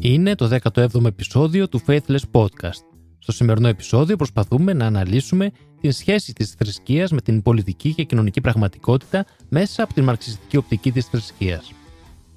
[0.00, 2.82] Είναι το 17ο επεισόδιο του Faithless Podcast.
[3.18, 8.40] Στο σημερινό επεισόδιο προσπαθούμε να αναλύσουμε την σχέση της θρησκείας με την πολιτική και κοινωνική
[8.40, 11.72] πραγματικότητα μέσα από την μαρξιστική οπτική της θρησκείας.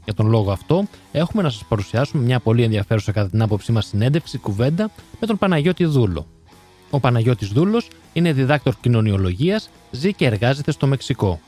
[0.06, 3.86] Για τον λόγο αυτό, έχουμε να σας παρουσιάσουμε μια πολύ ενδιαφέρουσα κατά την άποψή μας
[3.86, 6.28] συνέντευξη κουβέντα με τον Παναγιώτη Δούλο.
[6.90, 11.40] Ο Παναγιώτης Δούλος είναι διδάκτορ κοινωνιολογίας, ζει και εργάζεται στο Μεξικό.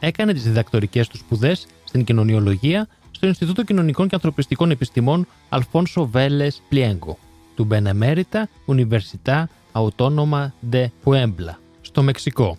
[0.00, 6.62] Έκανε τις διδακτορικές του σπουδές στην κοινωνιολογία στο Ινστιτούτο Κοινωνικών και Ανθρωπιστικών Επιστημών Αλφόνσο Βέλες
[6.68, 7.18] Πλιέγκο
[7.54, 12.58] του Benemérita Università Autónoma de Puebla στο Μεξικό.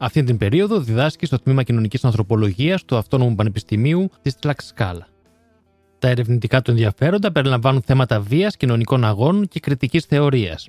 [0.00, 5.08] Αυτή την περίοδο διδάσκει στο τμήμα Κοινωνικής Ανθρωπολογίας του Αυτόνομου Πανεπιστημίου της Τλαξκάλα.
[5.98, 10.68] Τα ερευνητικά του ενδιαφέροντα περιλαμβάνουν θέματα βίας, κοινωνικών αγώνων και κριτικής θεωρίας.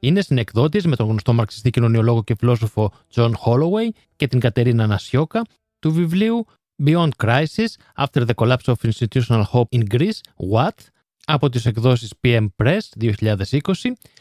[0.00, 5.42] Είναι συνεκδότης με τον γνωστό μαρξιστή κοινωνιολόγο και φιλόσοφο John Holloway και την Κατερίνα Νασιόκα
[5.78, 6.46] του βιβλίου
[6.84, 10.20] Beyond Crisis After the Collapse of Institutional Hope in Greece,
[10.52, 10.76] What,
[11.24, 13.60] από τις εκδόσεις PM Press 2020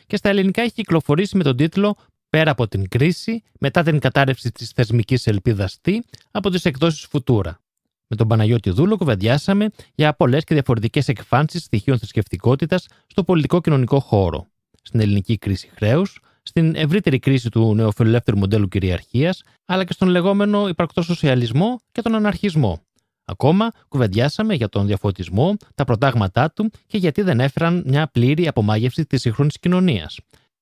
[0.07, 1.95] και στα ελληνικά έχει κυκλοφορήσει με τον τίτλο
[2.29, 5.99] «Πέρα από την κρίση, μετά την κατάρρευση της θεσμικής ελπίδας τι»
[6.31, 7.59] από τις εκδόσεις Φουτούρα.
[8.07, 14.47] Με τον Παναγιώτη Δούλο κουβεντιάσαμε για πολλές και διαφορετικές εκφάνσεις στοιχείων θρησκευτικότητας στο πολιτικό-κοινωνικό χώρο.
[14.81, 20.67] Στην ελληνική κρίση χρέους, στην ευρύτερη κρίση του νεοφιλελεύθερου μοντέλου κυριαρχίας, αλλά και στον λεγόμενο
[20.67, 22.81] υπαρκτό σοσιαλισμό και τον αναρχισμό.
[23.25, 29.05] Ακόμα κουβεντιάσαμε για τον διαφωτισμό, τα προτάγματά του και γιατί δεν έφεραν μια πλήρη απομάγευση
[29.05, 30.19] της σύγχρονης κοινωνίας.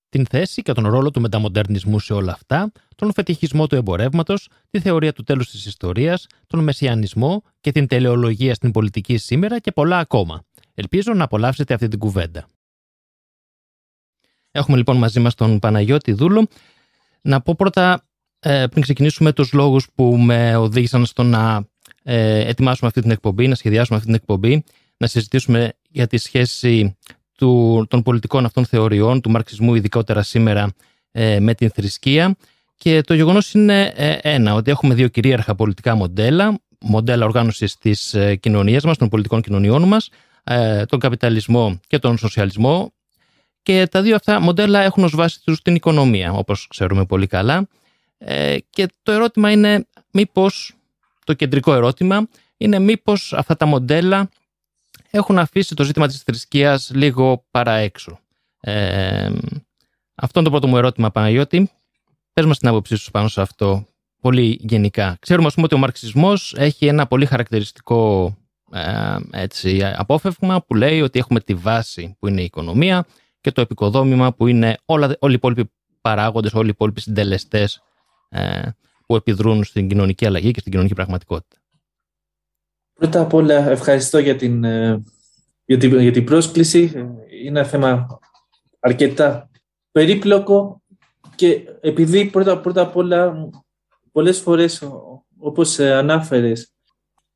[0.09, 4.79] Την θέση και τον ρόλο του μεταμοντερνισμού σε όλα αυτά, τον φετιχισμό του εμπορεύματος, τη
[4.79, 9.97] θεωρία του τέλους της ιστορίας, τον μεσιανισμό και την τελεολογία στην πολιτική σήμερα και πολλά
[9.97, 10.43] ακόμα.
[10.73, 12.47] Ελπίζω να απολαύσετε αυτή την κουβέντα.
[14.51, 16.47] Έχουμε λοιπόν μαζί μας τον Παναγιώτη Δούλο.
[17.21, 18.07] Να πω πρώτα,
[18.39, 21.67] ε, πριν ξεκινήσουμε τους λόγους που με οδήγησαν στο να
[22.03, 24.63] ε, ετοιμάσουμε αυτή την εκπομπή, να σχεδιάσουμε αυτή την εκπομπή,
[24.97, 26.97] να συζητήσουμε για τη σχέση
[27.37, 30.73] του, των πολιτικών αυτών θεωριών, του μαρξισμού ειδικότερα σήμερα
[31.11, 32.35] ε, με την θρησκεία.
[32.77, 38.83] Και το γεγονός είναι ένα, ότι έχουμε δύο κυρίαρχα πολιτικά μοντέλα, μοντέλα οργάνωσης της κοινωνίας
[38.83, 40.09] μας, των πολιτικών κοινωνιών μας,
[40.85, 42.91] τον καπιταλισμό και τον σοσιαλισμό,
[43.67, 47.67] και τα δύο αυτά μοντέλα έχουν ως βάση τους την οικονομία, όπως ξέρουμε πολύ καλά.
[48.17, 50.75] Ε, και το ερώτημα είναι μήπως,
[51.23, 52.27] το κεντρικό ερώτημα,
[52.57, 54.29] είναι μήπως αυτά τα μοντέλα
[55.17, 58.19] έχουν αφήσει το ζήτημα της θρησκείας λίγο παραέξω.
[58.59, 59.31] Ε,
[60.15, 61.71] αυτό είναι το πρώτο μου ερώτημα, Παναγιώτη.
[62.33, 63.87] Πες μας την άποψή σου πάνω σε αυτό,
[64.21, 65.17] πολύ γενικά.
[65.19, 68.33] Ξέρουμε, ας πούμε, ότι ο μαρξισμός έχει ένα πολύ χαρακτηριστικό
[68.71, 73.05] ε, έτσι, απόφευγμα που λέει ότι έχουμε τη βάση που είναι η οικονομία,
[73.47, 77.81] και το επικοδόμημα που είναι όλα, όλοι οι υπόλοιποι παράγοντες, όλοι οι υπόλοιποι συντελεστές
[78.29, 78.69] ε,
[79.05, 81.56] που επιδρούν στην κοινωνική αλλαγή και στην κοινωνική πραγματικότητα.
[82.97, 85.03] Πρώτα απ' όλα ευχαριστώ για την, ε,
[85.65, 86.91] για την, για την πρόσκληση.
[87.43, 88.19] Είναι ένα θέμα
[88.79, 89.49] αρκετά
[89.91, 90.81] περίπλοκο
[91.35, 93.49] και επειδή πρώτα, πρώτα απ' όλα
[94.11, 94.83] πολλές φορές
[95.37, 96.73] όπως ανάφερες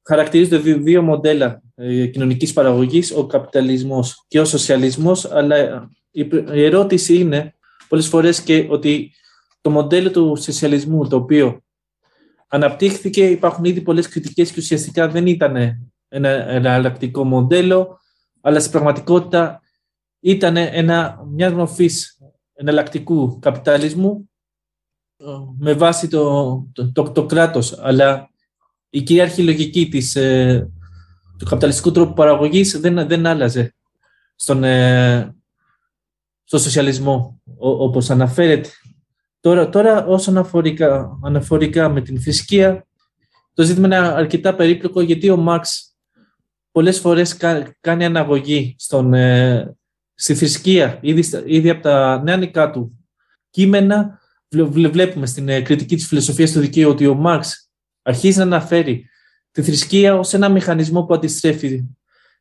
[0.08, 7.56] χαρακτηρίζονται δύο μοντέλα ε, κοινωνικής παραγωγής, ο καπιταλισμός και ο σοσιαλισμός, αλλά η ερώτηση είναι
[7.88, 9.12] πολλές φορές και ότι
[9.62, 11.62] το μοντέλο του σοσιαλισμού, το οποίο
[12.54, 15.56] αναπτύχθηκε, υπάρχουν ήδη πολλές κριτικές και ουσιαστικά δεν ήταν
[16.08, 18.00] ένα εναλλακτικό μοντέλο,
[18.42, 19.62] αλλά στην πραγματικότητα
[20.20, 22.22] ήταν ένα, μιας μορφής
[22.54, 24.30] εναλλακτικού καπιταλισμού
[25.18, 25.26] ε,
[25.58, 28.30] με βάση το, το, το, κράτος, αλλά
[28.90, 30.70] η κυρίαρχη λογική της, ε,
[31.38, 33.76] του καπιταλιστικού τρόπου παραγωγής δεν, δεν άλλαζε
[34.36, 35.36] στον, ε,
[36.44, 38.70] στο σοσιαλισμό, όπως αναφέρεται.
[39.42, 42.88] Τώρα, τώρα όσον αφορικά, αναφορικά με την θρησκεία,
[43.54, 45.96] το ζήτημα είναι αρκετά περίπλοκο γιατί ο Μαξ
[46.72, 47.38] πολλές φορές
[47.80, 49.76] κάνει αναγωγή στον, ε,
[50.14, 53.08] στη θρησκεία ήδη, ήδη από τα νεανικά του
[53.50, 54.20] κείμενα.
[54.68, 57.72] Βλέπουμε στην ε, κριτική της φιλοσοφίας του δικαίου ότι ο Μαξ
[58.02, 59.06] αρχίζει να αναφέρει
[59.52, 61.86] τη θρησκεία ως ένα μηχανισμό που αντιστρέφει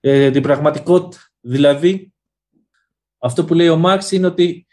[0.01, 1.23] ε, την πραγματικότητα.
[1.41, 2.13] Δηλαδή,
[3.19, 4.67] αυτό που λέει ο Μάρξ είναι ότι,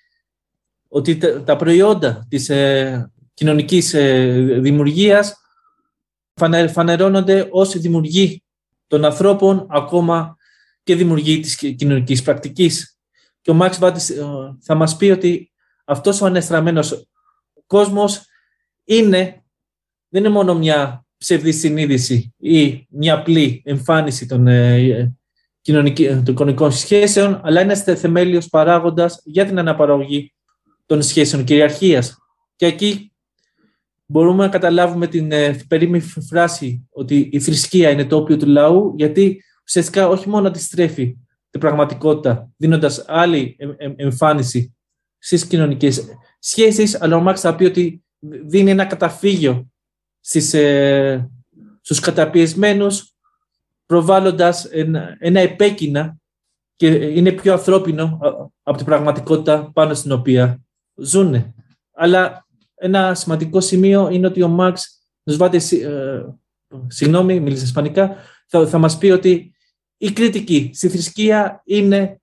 [0.87, 5.35] ότι τα προϊόντα της ε, κοινωνικής ε, δημιουργίας
[6.73, 8.43] φανερώνονται ως δημιουργοί
[8.87, 10.35] των ανθρώπων ακόμα
[10.83, 12.97] και δημιουργοί της κοινωνικής πρακτικής.
[13.41, 14.23] Και ο Μάρξ ε,
[14.61, 15.51] θα μας πει ότι
[15.85, 17.07] αυτός ο ανεστραμμένος
[17.65, 18.21] κόσμος
[18.83, 19.43] είναι,
[20.09, 24.47] δεν είναι μόνο μια ψευδή συνείδηση ή μια απλή εμφάνιση των
[25.71, 25.93] των
[26.33, 30.33] κοινωνικών σχέσεων, αλλά είναι θεμέλιος παράγοντας για την αναπαραγωγή
[30.87, 32.17] των σχέσεων κυριαρχίας.
[32.55, 33.11] Και εκεί
[34.05, 38.93] μπορούμε να καταλάβουμε την ε, περίμενη φράση ότι η θρησκεία είναι το όπιο του λαού,
[38.97, 41.17] γιατί ουσιαστικά όχι μόνο αντιστρέφει
[41.49, 43.57] την πραγματικότητα, δίνοντας άλλη
[43.95, 44.75] εμφάνιση
[45.17, 46.07] στις κοινωνικές
[46.39, 49.71] σχέσεις, αλλά ο Μάρξ θα πει ότι δίνει ένα καταφύγιο
[50.19, 51.29] στις, ε,
[51.81, 53.13] στους καταπιεσμένους,
[53.85, 56.17] προβάλλοντας ένα, ένα επέκεινα
[56.75, 58.19] και είναι πιο ανθρώπινο
[58.63, 60.66] από την πραγματικότητα πάνω στην οποία
[60.97, 61.53] ζουν.
[61.93, 66.21] Αλλά ένα σημαντικό σημείο είναι ότι ο Μάρξ Νοσβάτε, ε,
[66.87, 68.15] συγγνώμη, μίλησε ισπανικά,
[68.47, 69.55] θα, θα μας πει ότι
[69.97, 72.21] η κριτική στη θρησκεία είναι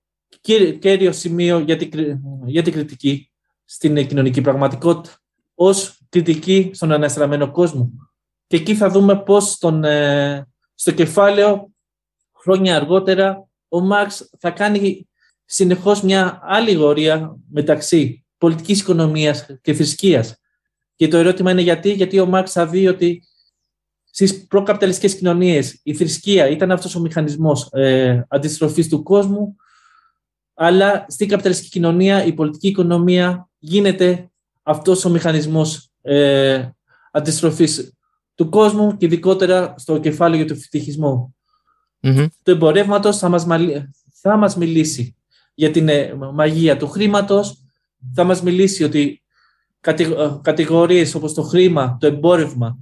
[0.79, 3.31] κέριο σημείο για την, για την κριτική
[3.65, 5.19] στην κοινωνική πραγματικότητα
[5.55, 7.93] ως κριτική στον αναστραμμένο κόσμο.
[8.47, 11.73] Και εκεί θα δούμε πώς στον, ε, στο κεφάλαιο
[12.33, 15.09] χρόνια αργότερα ο Μάρξ θα κάνει
[15.45, 20.37] συνεχώς μια άλλη γορία μεταξύ πολιτικής οικονομίας και θρησκείας.
[20.97, 23.23] Και το ερώτημα είναι γιατί, γιατί ο Μάρξ θα δει ότι
[24.11, 29.57] στις προκαπιταλιστικές κοινωνίες η θρησκεία ήταν αυτός ο μηχανισμός ε, αντιστροφής του κόσμου,
[30.55, 34.31] αλλά στην καπιταλιστική κοινωνία η πολιτική οικονομία γίνεται
[34.63, 36.69] αυτός ο μηχανισμός ε,
[37.13, 37.93] αντιστροφής
[38.35, 41.35] του κόσμου και ειδικότερα στο κεφάλαιο για το φυτιχισμό.
[42.03, 42.27] Mm-hmm.
[42.43, 43.47] Το εμπορεύματος θα μας,
[44.13, 45.17] θα μας μιλήσει
[45.55, 47.64] για την ε, μαγεία του χρήματος,
[48.15, 49.23] θα μας μιλήσει ότι
[49.81, 49.95] ε,
[50.43, 52.79] κατηγορίες όπως το χρήμα, το εμπόρευμα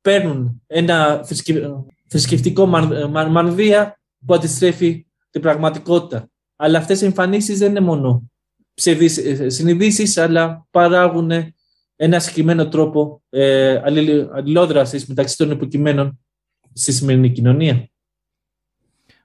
[0.00, 1.24] παίρνουν ένα
[2.08, 2.66] θρησκευτικό
[3.28, 6.30] μανδύα που αντιστρέφει την πραγματικότητα.
[6.56, 8.30] Αλλά αυτές οι εμφανίσεις δεν είναι μόνο
[8.74, 11.30] ψευδείς ε, συνειδήσεις, αλλά παράγουν
[11.96, 13.80] ένα συγκεκριμένο τρόπο ε,
[14.32, 16.18] αλληλόδρασης μεταξύ των υποκειμένων
[16.72, 17.88] στη σημερινή κοινωνία.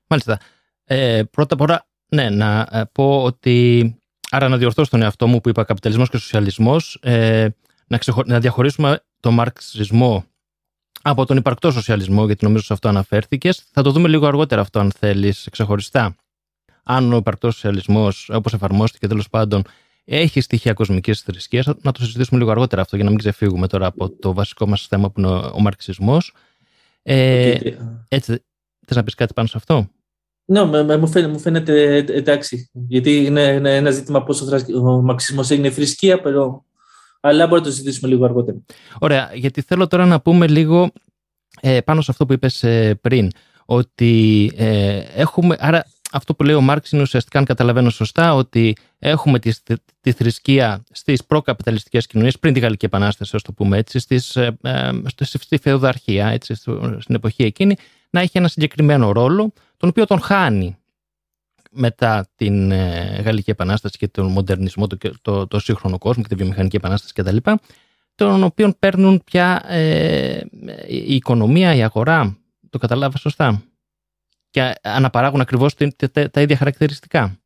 [0.08, 0.40] Μάλιστα.
[0.84, 3.96] Ε, πρώτα απ' όλα, ναι, να ε, πω ότι
[4.34, 7.48] Άρα να διορθώσω τον εαυτό μου που είπα καπιταλισμός και σοσιαλισμός, ε,
[7.88, 10.26] να, να διαχωρίσουμε τον μαρξισμό
[11.02, 13.64] από τον υπαρκτό σοσιαλισμό, γιατί νομίζω σε αυτό αναφέρθηκες.
[13.72, 16.16] Θα το δούμε λίγο αργότερα αυτό, αν θέλεις, ξεχωριστά.
[16.84, 19.64] Αν ο υπαρκτός σοσιαλισμός, όπως εφαρμόστηκε τέλος πάντων,
[20.06, 23.86] έχει στοιχεία κοσμικής θρησκείας, να το συζητήσουμε λίγο αργότερα αυτό, για να μην ξεφύγουμε τώρα
[23.86, 26.34] από το βασικό μας θέμα που είναι ο, ο μαρξισμός.
[27.04, 27.58] Ε,
[28.08, 28.44] έτσι,
[28.86, 29.90] θες να πεις κάτι πάνω σε αυτό;
[30.52, 32.70] Ναι, με, μου, φαίνεται, μου φαίνεται εντάξει.
[32.88, 34.42] Γιατί είναι, είναι ένα ζήτημα πώς
[34.82, 36.62] ο μαξισμό έγινε θρησκεία, pero,
[37.20, 38.58] αλλά μπορούμε να το συζητήσουμε λίγο αργότερα.
[39.00, 40.92] Ωραία, γιατί θέλω τώρα να πούμε λίγο
[41.62, 43.32] ε, πάνω σε αυτό που είπες ε, πριν.
[43.66, 45.56] Ότι ε, έχουμε.
[45.60, 49.52] Άρα, αυτό που λέει ο Μάρξ είναι ουσιαστικά, αν καταλαβαίνω σωστά, ότι έχουμε τη,
[50.02, 54.58] τη θρησκεία στις προκαπιταλιστικές κοινωνίες πριν τη Γαλλική Επανάσταση, ας το πούμε έτσι, στις, ε,
[54.62, 56.56] ε, στη φεουδαρχία, έτσι,
[57.00, 57.76] στην εποχή εκείνη,
[58.10, 60.78] να έχει ένα συγκεκριμένο ρόλο, τον οποίο τον χάνει
[61.72, 66.36] μετά την ε, Γαλλική Επανάσταση και τον μοντερνισμό, το, το, το σύγχρονο κόσμο και τη
[66.36, 67.52] βιομηχανική επανάσταση κτλ.
[68.16, 70.42] Τον οποίο παίρνουν πια ε,
[70.88, 72.38] η οικονομία, η αγορά.
[72.70, 73.64] Το καταλάβα σωστά.
[74.50, 75.76] Και αναπαράγουν ακριβώς
[76.12, 77.40] τα, τα ίδια χαρακτηριστικά.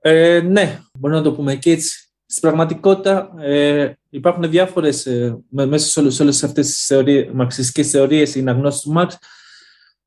[0.00, 2.10] Ε, ναι, μπορούμε να το πούμε και έτσι.
[2.26, 8.34] Στην πραγματικότητα ε, υπάρχουν διάφορες, ε, μέσα σε όλες, όλες αυτές τις θεωρίες, μαξιστικές θεωρίες,
[8.34, 9.18] οι αναγνώσεις του Μαξ,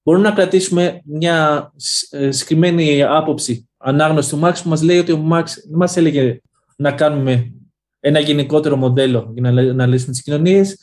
[0.04, 1.72] μπορούμε να κρατήσουμε μια
[2.10, 4.30] ε, συγκεκριμένη άποψη ανάγνωση.
[4.30, 6.40] Του Μαξ που μας λέει ότι ο Μαξ δεν μας έλεγε
[6.76, 7.54] να κάνουμε
[8.00, 10.78] ένα γενικότερο μοντέλο για να, να λύσουμε τις κοινωνίες,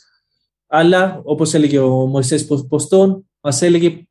[0.67, 4.07] αλλά όπως έλεγε ο Μωυσές Ποστών, μας έλεγε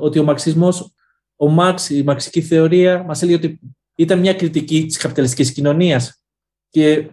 [0.00, 0.94] ότι ο μαξισμός,
[1.36, 3.60] ο Μαξ, η μαξική θεωρία, μας έλεγε ότι
[3.96, 6.22] ήταν μια κριτική της καπιταλιστικής κοινωνίας
[6.70, 7.10] και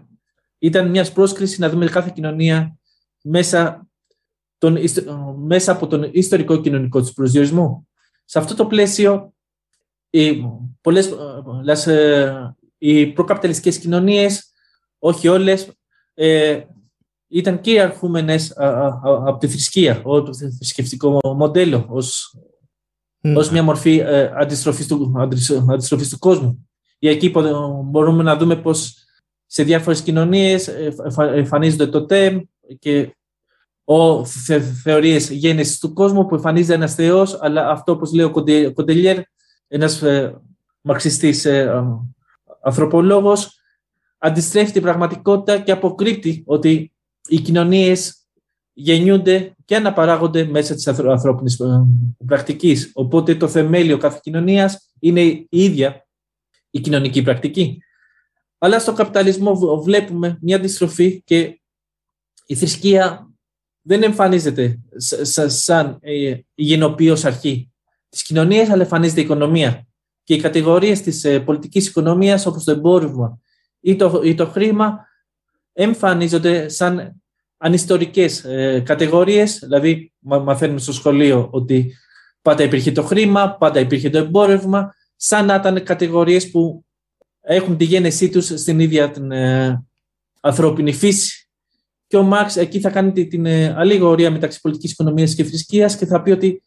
[0.59, 2.77] ήταν μιας πρόσκλησης να δούμε κάθε κοινωνία
[3.23, 3.87] μέσα,
[4.61, 4.77] τον,
[5.45, 7.87] μέσα από τον ιστορικό κοινωνικό της προσδιορισμό.
[8.25, 9.33] Σε αυτό το πλαίσιο,
[10.09, 10.43] οι,
[10.81, 11.13] πολλές,
[11.63, 14.51] λες, ε, οι προκαπιταλιστικές κοινωνίες,
[14.99, 15.71] όχι όλες,
[16.13, 16.61] ε,
[17.27, 22.37] ήταν κυριαρχούμενες από τη θρησκεία, το θρησκευτικό μοντέλο, ως,
[23.21, 23.35] mm.
[23.37, 25.13] ως μια μορφή ε, αντιστροφής, του,
[25.69, 26.69] αντιστροφής του κόσμου.
[26.99, 27.29] Για εκεί
[27.85, 28.95] μπορούμε να δούμε πώς
[29.45, 30.67] σε διάφορες κοινωνίες
[31.33, 32.41] εμφανίζονται το ΤΕΜ
[32.79, 33.15] και
[33.93, 38.73] ο θε, θεωρίες γέννησης του κόσμου που εμφανίζεται ένας θεός, αλλά αυτό όπως λέει ο
[38.73, 39.19] Κοντελιέρ,
[39.67, 40.41] ένας ε,
[40.81, 41.83] μαρξιστής ε,
[42.61, 43.59] ανθρωπολόγος,
[44.17, 46.91] αντιστρέφει την πραγματικότητα και αποκρύπτει ότι
[47.27, 48.25] οι κοινωνίες
[48.73, 51.85] γεννιούνται και αναπαράγονται μέσα της ανθρώπινης ε,
[52.25, 52.91] πρακτικής.
[52.93, 56.07] Οπότε το θεμέλιο κάθε κοινωνίας είναι η ίδια
[56.69, 57.77] η κοινωνική πρακτική.
[58.57, 61.61] Αλλά στο καπιταλισμό βλέπουμε μια αντιστροφή και
[62.45, 63.30] η θρησκεία
[63.81, 64.79] δεν εμφανίζεται
[65.47, 65.99] σαν
[66.55, 67.71] γενοποιός αρχή.
[68.09, 69.87] της κοινωνίας, αλλά εμφανίζεται η οικονομία.
[70.23, 73.39] Και οι κατηγορίες της ε, πολιτικής οικονομίας, όπως το εμπόρευμα
[73.79, 75.07] ή το, ή το χρήμα,
[75.73, 77.21] εμφανίζονται σαν
[77.57, 81.93] ανιστορικές ε, κατηγορίες, δηλαδή μαθαίνουμε στο σχολείο ότι
[82.41, 86.85] πάντα υπήρχε το χρήμα, πάντα υπήρχε το εμπόρευμα, σαν να ήταν κατηγορίες που
[87.41, 89.83] έχουν τη γένεσή τους στην ίδια την ε,
[90.41, 91.40] ανθρώπινη φύση.
[92.11, 95.97] Και ο Μάρξ εκεί θα κάνει την, την ε, αλληγορία μεταξύ πολιτικής οικονομίας και θρησκείας
[95.97, 96.63] και θα πει ότι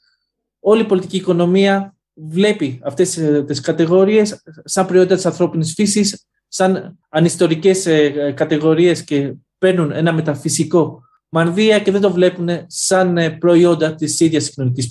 [0.61, 6.99] όλη η πολιτική οικονομία βλέπει αυτές ε, τις κατηγορίες σαν προϊόντα της ανθρώπινης φύσης, σαν
[7.09, 13.95] ανιστορικές ε, κατηγορίες και παίρνουν ένα μεταφυσικό μανδύα και δεν το βλέπουν σαν ε, προϊόντα
[13.95, 14.89] της ίδιας κοινωνικής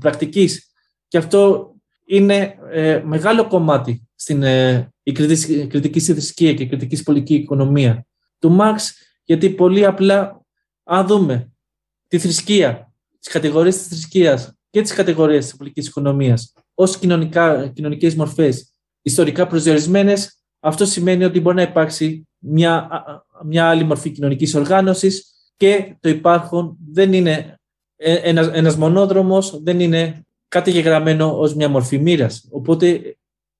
[0.00, 0.70] πρακτικής.
[1.08, 1.70] Και αυτό
[2.04, 2.54] είναι
[3.04, 4.42] μεγάλο κομμάτι στην
[5.02, 5.12] η
[5.66, 8.06] κριτική θρησκεία και η κριτική πολιτική οικονομία
[8.38, 10.40] του Μάρξ, γιατί πολύ απλά,
[10.84, 11.52] αν δούμε
[12.08, 16.98] τη θρησκεία, τις κατηγορίες της θρησκείας και τις κατηγορίες της πολιτικής οικονομίας ως
[17.72, 22.88] κοινωνικές μορφές ιστορικά προσδιορισμένες, αυτό σημαίνει ότι μπορεί να υπάρξει μια,
[23.44, 27.60] μια άλλη μορφή κοινωνικής οργάνωσης και το υπάρχον δεν είναι
[27.96, 32.48] ε, ένας, ένας μονόδρομος, δεν είναι κάτι γεγραμμένο ως μια μορφή μοίρας.
[32.50, 33.16] Οπότε,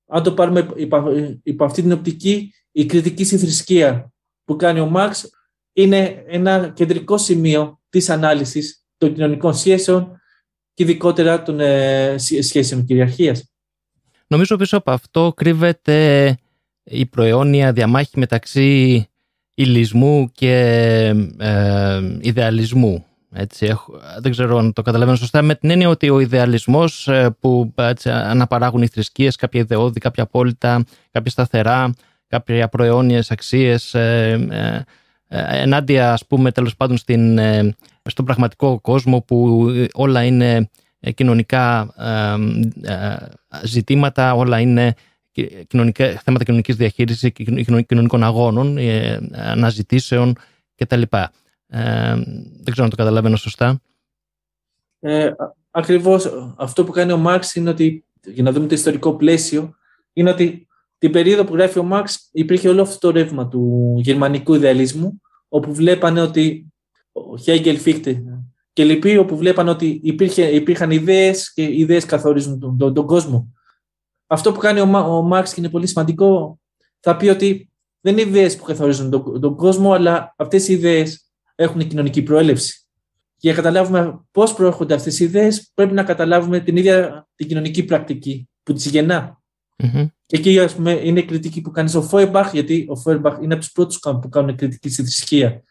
[0.07, 0.69] αν το πάρουμε
[1.43, 4.13] υπό, αυτή την οπτική, η κριτική στη θρησκεία
[4.45, 5.31] που κάνει ο Μάρξ
[5.77, 10.21] είναι ένα κεντρικό σημείο της ανάλυσης των κοινωνικών σχέσεων
[10.75, 13.51] και ειδικότερα των ε, σχέσεων κυριαρχίας.
[14.27, 16.39] Νομίζω πίσω από αυτό κρύβεται
[16.83, 19.09] η προαιώνια διαμάχη μεταξύ
[19.55, 20.57] ηλισμού και
[21.39, 23.05] ε, ιδεαλισμού.
[23.33, 27.37] Έτσι, έχω, δεν ξέρω αν το καταλαβαίνω σωστά, με την έννοια ότι ο ιδεαλισμός ε,
[27.41, 31.95] που έτσι, αναπαράγουν οι θρησκείες, κάποια ιδεώδη, κάποια απόλυτα, κάποια σταθερά,
[32.29, 34.85] κάποια προαιώνιες αξίες, ε, ε, ε,
[35.29, 37.39] ενάντια ας πούμε τέλος πάντων στην,
[38.03, 40.71] στον πραγματικό κόσμο που όλα είναι
[41.15, 41.95] κοινωνικά
[43.65, 44.95] ζητήματα, όλα είναι
[45.67, 47.33] κοινωνικά, θέματα κοινωνικής διαχείρισης,
[47.87, 48.79] κοινωνικών αγώνων,
[49.33, 50.37] αναζητήσεων
[50.75, 51.03] κτλ.
[51.67, 53.81] δεν ξέρω αν το καταλαβαίνω σωστά.
[55.01, 55.31] Ε,
[55.71, 59.75] ακριβώς αυτό που κάνει ο Μάρξ είναι ότι, για να δούμε το ιστορικό πλαίσιο,
[60.13, 60.66] είναι ότι
[60.99, 65.75] την περίοδο που γράφει ο Μάρξ υπήρχε όλο αυτό το ρεύμα του γερμανικού ιδεαλισμού, όπου
[65.75, 66.73] βλέπανε ότι
[67.13, 68.23] ο Χέγγελ, Φίχτε
[68.73, 73.07] και λοιποί, όπου βλέπανε ότι υπήρχε, υπήρχαν ιδέες και οι ιδέες καθορίζουν τον, τον, τον,
[73.07, 73.53] κόσμο.
[74.27, 76.59] Αυτό που κάνει ο, ο Μάρξ και είναι πολύ σημαντικό,
[77.01, 81.31] θα πει ότι δεν είναι ιδέες που καθορίζουν τον, τον κόσμο, αλλά αυτές οι ιδέες
[81.55, 82.87] έχουν κοινωνική προέλευση.
[83.37, 87.49] Και για να καταλάβουμε πώς προέρχονται αυτές οι ιδέες, πρέπει να καταλάβουμε την ίδια την
[87.49, 89.36] κοινωνική πρακτική που τις γεννά.
[89.83, 90.07] Mm-hmm.
[90.27, 93.55] Και εκεί ας πούμε, είναι η κριτική που κάνεις ο Φόιμπαχ, γιατί ο Φόιμπαχ είναι
[93.55, 95.63] από τους πρώτους που κάνουν κριτική στη θρησκεία.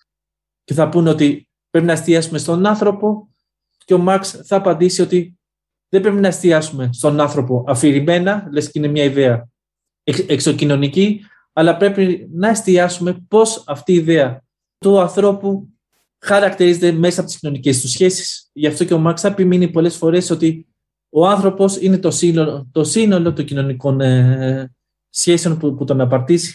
[0.63, 3.29] Και θα πούνε ότι πρέπει να εστιάσουμε στον άνθρωπο,
[3.85, 5.39] και ο Μάξ θα απαντήσει ότι
[5.89, 9.47] δεν πρέπει να εστιάσουμε στον άνθρωπο αφηρημένα, λες και είναι μια ιδέα
[10.03, 11.21] εξοκοινωνική,
[11.53, 14.43] αλλά πρέπει να εστιάσουμε πώς αυτή η ιδέα
[14.77, 15.69] του ανθρώπου
[16.19, 18.49] χαρακτηρίζεται μέσα από τις κοινωνικές του σχέσεις.
[18.53, 20.67] Γι' αυτό και ο Μάξ θα επιμείνει πολλές φορές ότι
[21.17, 24.73] ο άνθρωπος είναι το σύνολο, το σύνολο των κοινωνικών ε,
[25.09, 26.53] σχέσεων που, που τον απαρτιζει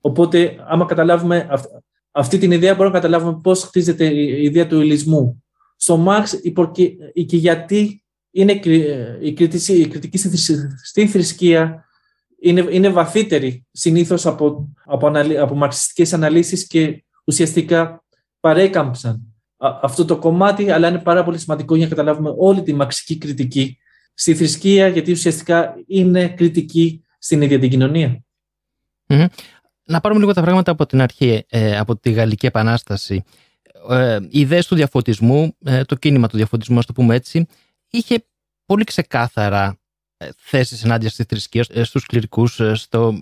[0.00, 1.48] Οπότε, άμα καταλάβουμε
[2.10, 5.44] αυτή την ιδέα, μπορούμε να καταλάβουμε πώς χτίζεται η, ιδέα του ηλισμού.
[5.76, 6.40] Στο Μάρξ,
[7.26, 8.52] και γιατί είναι
[9.20, 10.18] η κριτική, η κριτική
[10.82, 11.84] στη θρησκεία
[12.40, 18.04] είναι, είναι βαθύτερη συνήθως από, από, από μαρξιστικές αναλύσεις και ουσιαστικά
[18.40, 19.33] παρέκαμψαν
[19.82, 23.78] αυτό το κομμάτι, αλλά είναι πάρα πολύ σημαντικό για να καταλάβουμε όλη τη μαξική κριτική.
[24.14, 28.24] Στη θρησκεία, γιατί ουσιαστικά είναι κριτική στην ίδια την κοινωνια
[29.84, 33.24] Να πάρουμε λίγο τα πράγματα από την αρχή, ε, από τη Γαλλική Επανάσταση.
[33.90, 37.46] Ε, οι ιδέες του διαφωτισμού, ε, το κίνημα του διαφωτισμού, ας το πούμε έτσι,
[37.90, 38.24] είχε
[38.66, 39.78] πολύ ξεκάθαρα
[40.36, 43.18] θέσεις ενάντια στη θρησκεία, στους κληρικούς, στο,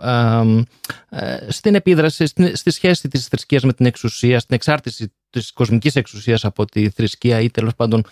[1.48, 6.64] στην επίδραση, στη σχέση της θρησκείας με την εξουσία, στην εξάρτηση της κοσμικής εξουσίας από
[6.64, 8.04] τη θρησκεία ή τέλος πάντων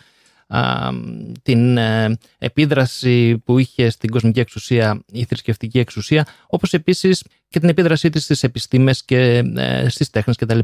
[1.42, 7.68] την ε, επίδραση που είχε στην κοσμική εξουσία η θρησκευτική εξουσία, όπως επίσης και την
[7.68, 10.58] επίδρασή της στις επιστήμες και ε, στις τέχνες κτλ.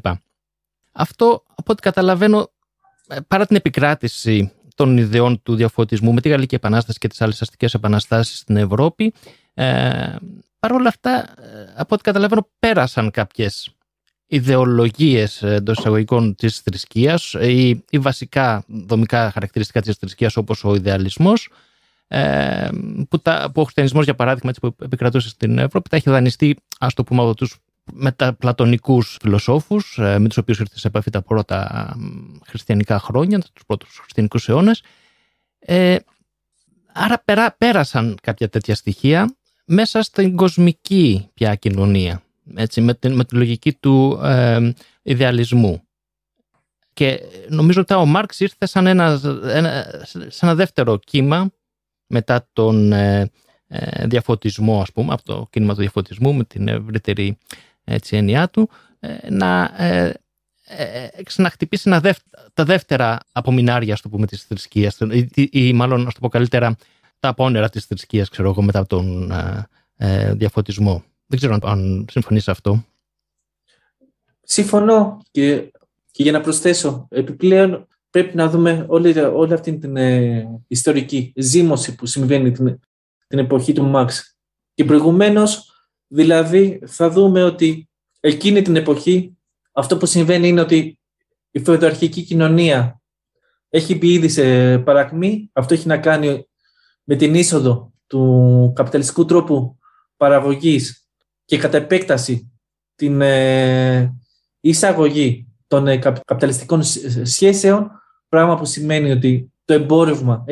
[0.92, 2.50] Αυτό, από ό,τι καταλαβαίνω,
[3.08, 7.42] ε, παρά την επικράτηση των ιδεών του διαφωτισμού με τη Γαλλική Επανάσταση και τις άλλες
[7.42, 9.12] αστικές επαναστάσεις στην Ευρώπη,
[9.54, 10.16] ε,
[10.58, 11.34] παρόλα αυτά,
[11.76, 13.75] από ό,τι καταλαβαίνω, πέρασαν κάποιες
[14.26, 17.32] ιδεολογίες εντός εισαγωγικών της θρησκείας.
[17.32, 21.48] Ή, ή βασικά δομικά χαρακτηριστικά της θρησκείας όπως ο ιδεαλισμός
[22.08, 22.68] ε,
[23.08, 26.56] που, τα, που ο χριστιανισμός για παράδειγμα έτσι, που επικρατούσε στην Ευρώπη τα έχει δανειστεί
[26.78, 27.56] ας το πούμε από τους
[27.92, 31.88] μεταπλατωνικούς φιλοσόφους ε, με τους οποίους ήρθε σε επαφή τα πρώτα
[32.46, 34.82] χριστιανικά χρόνια, τους πρώτους χριστιανικούς αιώνες.
[35.58, 35.96] Ε,
[36.92, 37.22] άρα
[37.58, 42.22] πέρασαν κάποια τέτοια στοιχεία μέσα στην κοσμική πια κοινωνία,
[42.54, 44.72] έτσι, με, την, με τη λογική του ε,
[45.02, 45.80] ιδεαλισμού.
[46.92, 49.20] Και νομίζω ότι ο Μάρξ ήρθε σαν ένα,
[50.40, 51.50] ένα δεύτερο κύμα
[52.06, 53.30] μετά τον ε,
[53.68, 57.38] ε, διαφωτισμό, ας πούμε, από το κίνημα του διαφωτισμού με την ευρύτερη
[57.84, 60.12] έτσι, έννοιά του, ε, να ε,
[61.24, 62.14] ξαναχτυπήσει ένα
[62.54, 66.76] τα δεύτερα απομεινάρια, ας το πούμε, της θρησκείας ή, ή, μάλλον, ας το πω καλύτερα,
[67.20, 69.32] τα απόνερα της θρησκείας, ξέρω εγώ, μετά τον
[70.32, 71.04] διαφωτισμό.
[71.26, 72.84] Δεν ξέρω αν συμφωνείς σε αυτό.
[74.42, 75.70] Συμφωνώ και,
[76.10, 79.96] και για να προσθέσω, επιπλέον πρέπει να δούμε όλη, όλη αυτή την
[80.66, 82.80] ιστορική ζήμωση που συμβαίνει την,
[83.26, 84.36] την εποχή του Μαξ.
[84.74, 85.72] Και προηγουμένως,
[86.06, 87.88] δηλαδή, θα δούμε ότι
[88.20, 89.36] εκείνη την εποχή
[89.72, 90.98] αυτό που συμβαίνει είναι ότι
[91.50, 93.00] η φεουδαρχική κοινωνία
[93.68, 95.50] έχει μπει ήδη σε παρακμή.
[95.52, 96.48] Αυτό έχει να κάνει
[97.04, 99.78] με την είσοδο του καπιταλιστικού τρόπου
[100.16, 101.05] παραγωγής
[101.46, 102.52] και κατά επέκταση
[102.94, 104.14] την ε,
[104.60, 106.82] εισαγωγή των ε, καπιταλιστικών
[107.22, 107.90] σχέσεων,
[108.28, 110.44] πράγμα που σημαίνει ότι το εμπόρευμα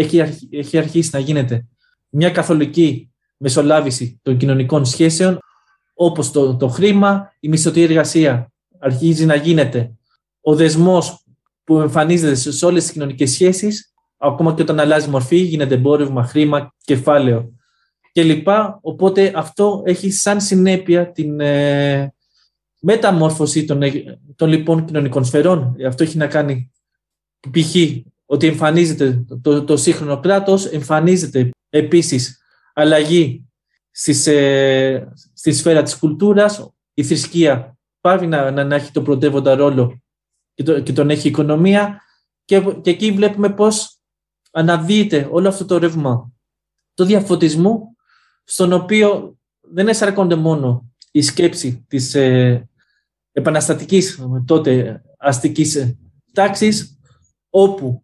[0.51, 1.67] έχει αρχίσει να γίνεται
[2.09, 5.39] μια καθολική μεσολάβηση των κοινωνικών σχέσεων,
[5.95, 9.93] όπως το, το χρήμα, η μισθωτή εργασία αρχίζει να γίνεται.
[10.41, 11.25] Ο δεσμός
[11.65, 16.75] που εμφανίζεται σε όλες τις κοινωνικές σχέσεις, ακόμα και όταν αλλάζει μορφή, γίνεται εμπόρευμα, χρήμα,
[16.85, 17.53] κεφάλαιο
[18.15, 18.49] κλπ.
[18.81, 22.15] Οπότε αυτό έχει σαν συνέπεια την ε,
[22.81, 25.77] μεταμόρφωση των, ε, των λοιπόν κοινωνικών σφαιρών.
[25.87, 26.73] Αυτό έχει να κάνει
[27.51, 27.75] π.χ.
[28.25, 32.41] ότι εμφανίζεται το, το σύγχρονο κράτος, εμφανίζεται Επίσης,
[32.73, 33.49] αλλαγή
[33.91, 36.71] στις, ε, στη σφαίρα της κουλτούρας.
[36.95, 40.03] Η θρησκεία πάει να, να, έχει τον πρωτεύοντα ρόλο
[40.55, 42.01] και, το, και τον έχει η οικονομία
[42.45, 43.99] και, και εκεί βλέπουμε πώς
[44.51, 46.33] αναδύεται όλο αυτό το ρεύμα
[46.95, 47.94] το διαφωτισμού
[48.45, 52.69] στον οποίο δεν εσαρκώνται μόνο η σκέψη της ε,
[53.33, 55.97] επαναστατικής τότε αστικής
[56.33, 56.99] τάξης
[57.51, 58.03] όπου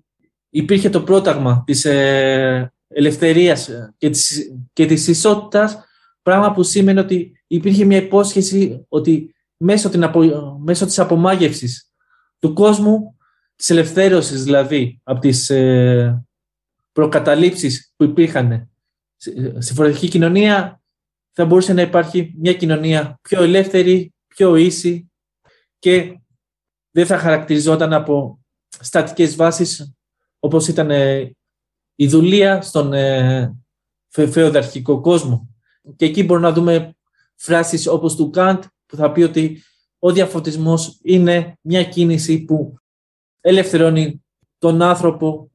[0.50, 5.84] υπήρχε το πρόταγμα της ε, ελευθερίας και της, και της ισότητας,
[6.22, 10.20] πράγμα που σήμαινε ότι υπήρχε μια υπόσχεση ότι μέσω, την απο,
[10.64, 11.90] μέσω της απομάγευσης
[12.38, 13.16] του κόσμου,
[13.56, 16.24] της ελευθέρωσης δηλαδή από τις ε,
[16.92, 18.69] προκαταλήψεις που υπήρχαν
[19.58, 20.82] στη φορολογική κοινωνία,
[21.32, 25.10] θα μπορούσε να υπάρχει μια κοινωνία πιο ελεύθερη, πιο ίση
[25.78, 26.20] και
[26.90, 29.94] δεν θα χαρακτηριζόταν από στατικές βάσεις
[30.38, 31.36] όπως ήταν ε,
[31.94, 33.56] η δουλεία στον ε,
[34.08, 35.48] φεοδαρχικό κόσμο.
[35.96, 36.96] Και εκεί μπορούμε να δούμε
[37.36, 39.62] φράσεις όπως του Καντ που θα πει ότι
[39.98, 42.74] ο διαφωτισμός είναι μια κίνηση που
[43.40, 44.24] ελευθερώνει
[44.58, 45.50] τον άνθρωπο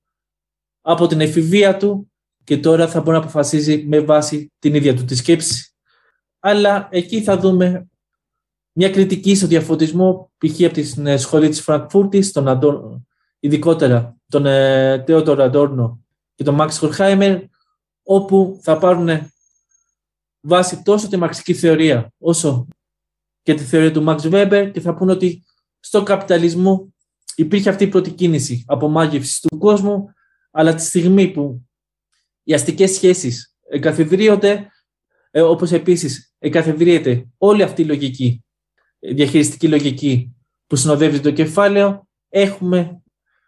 [0.82, 2.12] από την εφηβεία του
[2.46, 5.74] και τώρα θα μπορεί να αποφασίζει με βάση την ίδια του τη σκέψη.
[6.40, 7.88] Αλλά εκεί θα δούμε
[8.72, 10.64] μια κριτική στο διαφωτισμό, π.χ.
[10.64, 13.06] από τη ε, σχολή της Φραγκφούρτης, τον
[13.40, 16.04] ειδικότερα τον ε, Τέοτορ Αντόρνο
[16.36, 17.42] και τον Μάξ Χορχάιμερ,
[18.04, 19.10] όπου θα πάρουν
[20.42, 22.68] βάση τόσο τη μαξική θεωρία όσο
[23.42, 25.44] και τη θεωρία του Μαξ Βέμπερ και θα πούνε ότι
[25.80, 26.94] στο καπιταλισμό
[27.36, 30.14] υπήρχε αυτή η πρώτη κίνηση απομάγευσης του κόσμου,
[30.52, 31.68] αλλά τη στιγμή που
[32.46, 34.70] οι αστικές σχέσεις εγκαθιδρύονται,
[35.32, 38.44] ε, όπως επίσης εγκαθιδρύεται όλη αυτή η λογική,
[39.00, 40.36] διαχειριστική λογική
[40.68, 43.02] που συνοδεύει το κεφάλαιο, έχουμε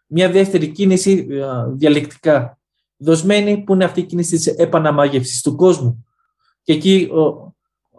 [0.08, 2.60] μια δεύτερη κίνηση ε, διαλεκτικά
[2.98, 6.06] δοσμένη που είναι αυτή η κίνηση της επαναμάγευσης του κόσμου.
[6.64, 7.56] Και εκεί ο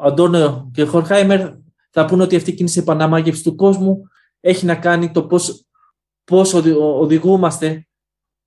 [0.06, 1.50] Αντώνιο και ο Χορχάιμερ
[1.90, 4.08] θα πούνε ότι αυτή η κίνηση επαναμάγευσης του κόσμου
[4.40, 5.64] έχει να κάνει το πώς,
[6.24, 7.88] πώς οδηγούμαστε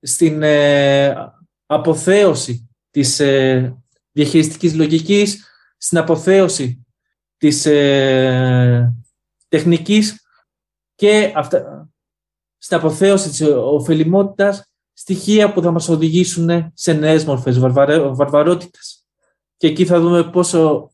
[0.01, 1.15] στην ε,
[1.73, 3.75] αποθέωση της ε,
[4.11, 5.45] διαχειριστικής λογικής,
[5.77, 6.85] στην αποθέωση
[7.37, 8.95] της ε,
[9.47, 10.25] τεχνικής
[10.95, 11.89] και αυτά,
[12.57, 19.05] στην αποθέωση της ωφελημότητας στοιχεία που θα μας οδηγήσουν σε νέες μορφές βαρβαρότητας.
[19.57, 20.91] Και εκεί θα δούμε πόσο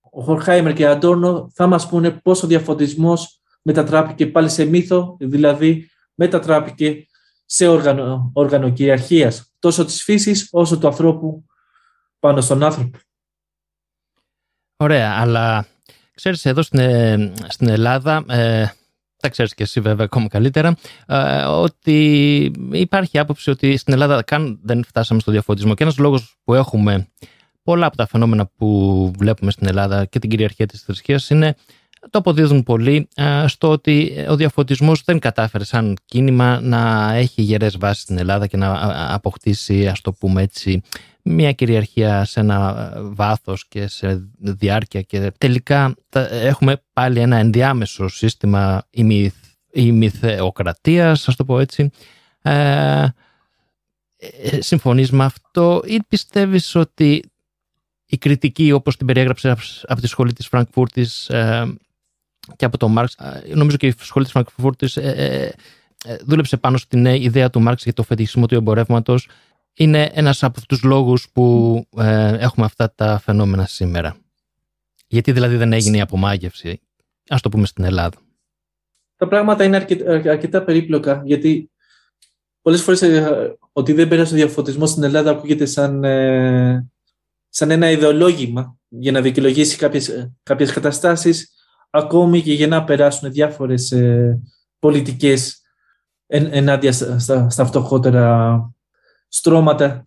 [0.00, 5.16] ο Χορχάιμερ και ο Αντόρνο θα μας πούνε πόσο ο διαφωτισμός μετατράπηκε πάλι σε μύθο,
[5.20, 7.06] δηλαδή μετατράπηκε
[7.54, 11.44] σε όργανο, όργανο κυριαρχίας, τόσο της φύσης όσο του ανθρώπου
[12.18, 12.98] πάνω στον άνθρωπο.
[14.76, 15.66] Ωραία, αλλά
[16.14, 18.72] ξέρεις εδώ στην, ε, στην Ελλάδα ε,
[19.16, 22.40] τα ξέρεις και εσύ βέβαια ακόμα καλύτερα, ε, ότι
[22.72, 25.74] υπάρχει άποψη ότι στην Ελλάδα καν δεν φτάσαμε στο διαφωτισμό.
[25.74, 27.08] Και ένας λόγος που έχουμε
[27.62, 31.56] πολλά από τα φαινόμενα που βλέπουμε στην Ελλάδα και την κυριαρχία της θρησκείας είναι
[32.10, 33.08] το αποδίδουν πολύ
[33.46, 38.56] στο ότι ο διαφωτισμός δεν κατάφερε σαν κίνημα να έχει γερές βάσεις στην Ελλάδα και
[38.56, 40.82] να αποκτήσει, ας το πούμε έτσι,
[41.22, 45.94] μια κυριαρχία σε ένα βάθος και σε διάρκεια και τελικά
[46.30, 48.86] έχουμε πάλι ένα ενδιάμεσο σύστημα
[49.72, 51.90] ημιθεοκρατίας, ας το πω έτσι.
[52.42, 53.06] Ε,
[54.16, 57.24] ε, συμφωνείς με αυτό ή πιστεύεις ότι
[58.06, 61.74] η κριτική όπως την περιέγραψες από τη σχολή της Φραγκφούρτης ε,
[62.56, 65.54] και από τον Μάρξ, ε, νομίζω και η σχολή της Φραγκφούρτης ε,
[66.04, 69.28] ε, δούλεψε πάνω στην ιδέα του Μάρξ για το φετισμό του εμπορεύματος.
[69.74, 74.16] Είναι ένας από τους λόγους που έχουμε αυτά τα φαινόμενα σήμερα.
[75.06, 76.80] Γιατί δηλαδή δεν έγινε η απομάγευση,
[77.28, 78.16] ας το πούμε στην Ελλάδα.
[79.16, 79.86] Τα πράγματα είναι
[80.24, 81.70] αρκετά περίπλοκα, γιατί
[82.62, 83.02] πολλές φορές
[83.72, 86.04] ότι δεν πέρασε ο διαφωτισμός στην Ελλάδα ακούγεται σαν
[87.56, 91.53] σαν ένα ιδεολόγημα για να δικαιολογήσει κάποιες, κάποιες καταστάσεις,
[91.94, 94.40] ακόμη και για να περάσουν διάφορες ε,
[94.78, 95.62] πολιτικές
[96.26, 98.58] εν, ενάντια στα, στα, φτωχότερα
[99.28, 100.06] στρώματα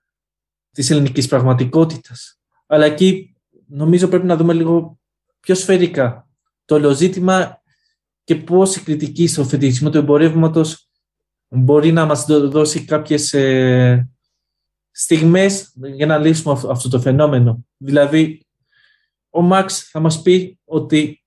[0.71, 2.39] της ελληνικής πραγματικότητας.
[2.65, 3.35] Αλλά εκεί
[3.67, 4.99] νομίζω πρέπει να δούμε λίγο
[5.39, 6.27] πιο σφαιρικά
[6.65, 7.61] το όλο ζήτημα
[8.23, 10.89] και πώς η κριτική στο φετισμό του εμπορεύματος
[11.47, 14.09] μπορεί να μας δώσει κάποιες ε,
[14.91, 17.65] στιγμές για να λύσουμε αυτό το φαινόμενο.
[17.77, 18.45] Δηλαδή,
[19.29, 21.21] ο Μαξ θα μας πει ότι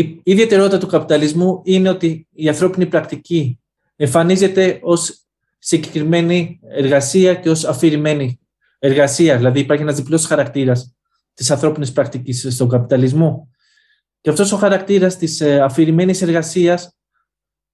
[0.00, 3.60] η ιδιαιτερότητα του καπιταλισμού είναι ότι η ανθρώπινη πρακτική
[3.96, 5.24] εμφανίζεται ως
[5.58, 8.40] συγκεκριμένη εργασία και ως αφηρημένη
[8.78, 9.36] εργασία.
[9.36, 10.94] Δηλαδή υπάρχει ένας διπλός χαρακτήρας
[11.34, 13.50] της ανθρώπινης πρακτικής στον καπιταλισμό.
[14.20, 16.98] Και αυτός ο χαρακτήρας της ε, αφηρημένης εργασίας,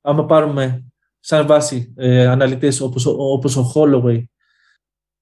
[0.00, 0.84] άμα πάρουμε
[1.20, 4.22] σαν βάση ε, αναλυτές όπως, όπως ο Holloway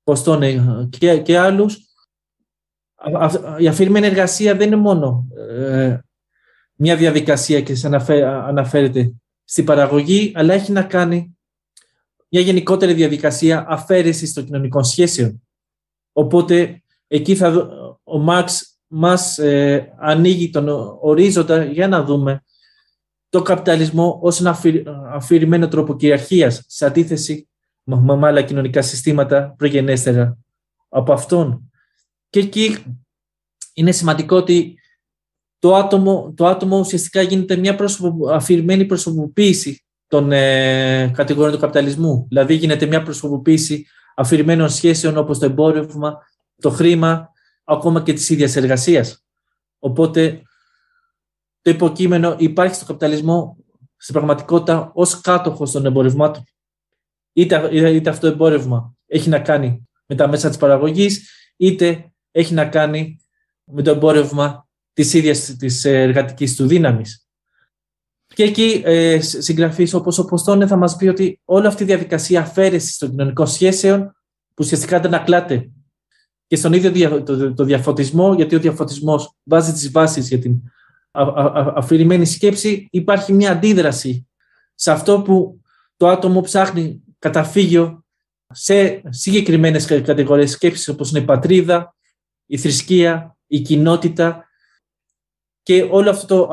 [0.03, 0.43] Ποστόν
[0.89, 1.79] και, και άλλους,
[3.59, 5.99] η αφηρημένη εργασία δεν είναι μόνο ε,
[6.85, 7.87] μια διαδικασία και σε
[8.47, 11.37] αναφέρεται στην παραγωγή, αλλά έχει να κάνει
[12.29, 15.43] μια γενικότερη διαδικασία αφαίρεσης των κοινωνικών σχέσεων.
[16.13, 17.69] Οπότε εκεί θα,
[18.03, 20.69] ο Μαξ μας ε, ανοίγει τον
[21.01, 22.45] ορίζοντα για να δούμε
[23.29, 24.59] το καπιταλισμό ως ένα
[25.13, 27.49] αφηρημένο τρόπο κυριαρχίας σε αντίθεση
[27.83, 30.39] με άλλα κοινωνικά συστήματα προγενέστερα
[30.89, 31.71] από αυτόν.
[32.31, 32.77] Και εκεί
[33.75, 34.79] είναι σημαντικό ότι
[35.65, 42.27] το άτομο, το άτομο ουσιαστικά γίνεται μια προσωπο, αφηρημένη προσωποποίηση των ε, κατηγοριών του καπιταλισμού.
[42.29, 46.19] Δηλαδή γίνεται μια προσωποποίηση αφηρημένων σχέσεων όπως το εμπόρευμα,
[46.61, 47.29] το χρήμα,
[47.65, 49.25] ακόμα και της ίδιας εργασίας.
[49.79, 50.43] Οπότε
[51.63, 53.57] το υποκείμενο υπάρχει στο καπιταλισμό
[53.97, 56.45] στην πραγματικότητα ως κάτοχος των εμπορευμάτων
[57.33, 62.55] είτε, είτε αυτό το εμπόρευμα έχει να κάνει με τα μέσα της παραγωγής, είτε έχει
[62.55, 63.19] να κάνει
[63.65, 64.64] με το εμπόρευμα
[64.95, 67.27] της ίδιας της εργατικής του δύναμης.
[68.27, 72.41] Και εκεί ε, συγγραφείς όπως ο Ποστόνε θα μας πει ότι όλη αυτή η διαδικασία
[72.41, 75.71] αφαίρεσης των κοινωνικών σχέσεων που ουσιαστικά δεν ακλάται
[76.47, 80.61] και στον ίδιο το, το διαφωτισμό, γιατί ο διαφωτισμός βάζει τις βάσεις για την
[81.75, 84.29] αφηρημένη σκέψη, υπάρχει μια αντίδραση
[84.75, 85.61] σε αυτό που
[85.97, 88.05] το άτομο ψάχνει καταφύγιο
[88.51, 91.95] σε συγκεκριμένες κατηγορίες σκέψης όπως είναι η πατρίδα,
[92.47, 94.49] η θρησκεία, η κοινότητα
[95.65, 96.49] και όλο αυτό το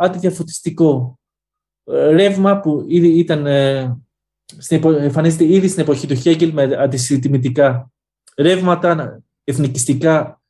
[0.00, 1.18] αντιδιαφωτιστικό
[1.84, 3.96] ε, ρεύμα που ήδη ήταν, ε,
[4.80, 7.90] εμφανίζεται ήδη στην εποχή του Χέγκελ με αντισυντημητικά
[8.36, 10.42] ρεύματα, εθνικιστικά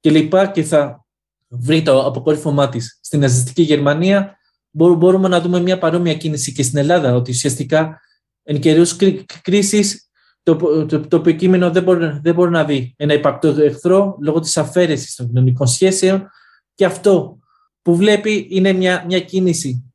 [0.00, 0.50] κλπ.
[0.52, 1.04] Και θα
[1.48, 4.38] βρει το αποκόρυφωμά της στην ναζιστική Γερμανία.
[4.70, 8.00] Μπορούμε να δούμε μια παρόμοια κίνηση και στην Ελλάδα, ότι ουσιαστικά
[8.42, 8.96] εν καιρούς
[9.42, 10.08] κρίσης
[10.42, 10.56] το,
[10.86, 15.14] το, το υποκείμενο δεν μπορεί, δεν μπορεί να δει ένα υπαρκτό εχθρό λόγω της αφαίρεσης
[15.14, 16.28] των κοινωνικών σχέσεων
[16.74, 17.38] και αυτό
[17.82, 19.92] που βλέπει είναι μια, μια κίνηση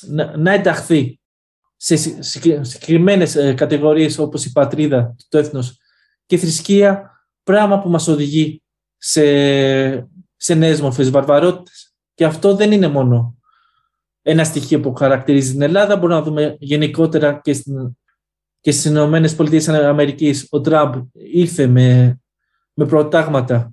[0.00, 1.20] να, να ενταχθεί
[1.76, 5.76] σε συγκεκριμένες ε, κατηγορίες όπως η πατρίδα, το έθνος
[6.26, 7.10] και η θρησκεία,
[7.42, 8.62] πράγμα που μας οδηγεί
[8.96, 9.22] σε,
[10.36, 11.94] σε νέες μορφές βαρβαρότητες.
[12.14, 13.36] Και αυτό δεν είναι μόνο
[14.22, 15.96] ένα στοιχείο που χαρακτηρίζει την Ελλάδα.
[15.96, 17.96] Μπορούμε να δούμε γενικότερα και, στην,
[18.60, 20.46] και στις Ηνωμένες Πολιτείες Αμερικής.
[20.50, 22.20] Ο Τραμπ ήρθε με,
[22.74, 23.72] με προτάγματα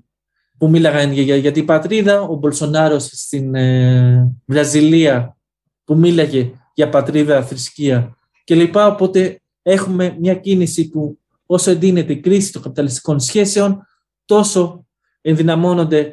[0.59, 2.21] που μίλαγαν για, για, την πατρίδα.
[2.21, 5.37] Ο Μπολσονάρος στην ε, Βραζιλία
[5.83, 8.75] που μίλαγε για πατρίδα, θρησκεία κλπ.
[8.75, 13.87] Οπότε έχουμε μια κίνηση που όσο εντείνεται η κρίση των καπιταλιστικών σχέσεων,
[14.25, 14.85] τόσο
[15.21, 16.03] ενδυναμώνονται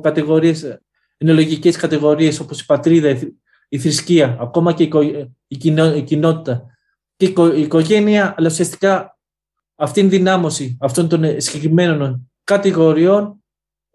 [0.00, 0.78] κατηγορίες,
[1.16, 3.18] ενολογικές κατηγορίες όπως η πατρίδα,
[3.68, 4.82] η θρησκεία, ακόμα και
[5.48, 6.66] η, κοινότητα
[7.16, 9.18] και η, οικογένεια, αλλά ουσιαστικά
[9.74, 13.43] αυτή η δυνάμωση αυτών των συγκεκριμένων κατηγοριών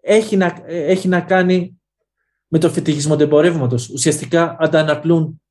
[0.00, 1.80] έχει να, έχει να κάνει
[2.46, 3.88] με το φετιχισμό του εμπορεύματος.
[3.88, 5.42] Ουσιαστικά αντανακλούν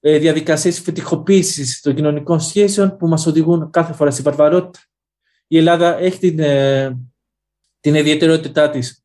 [0.00, 4.84] ε, διαδικασίες φετιχοποίηση των κοινωνικών σχέσεων που μας οδηγούν κάθε φορά στη βαρβαρότητα.
[5.46, 6.98] Η Ελλάδα έχει την, ε,
[7.80, 9.04] την ιδιαιτερότητά της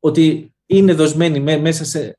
[0.00, 2.18] ότι είναι δοσμένη μέσα, σε,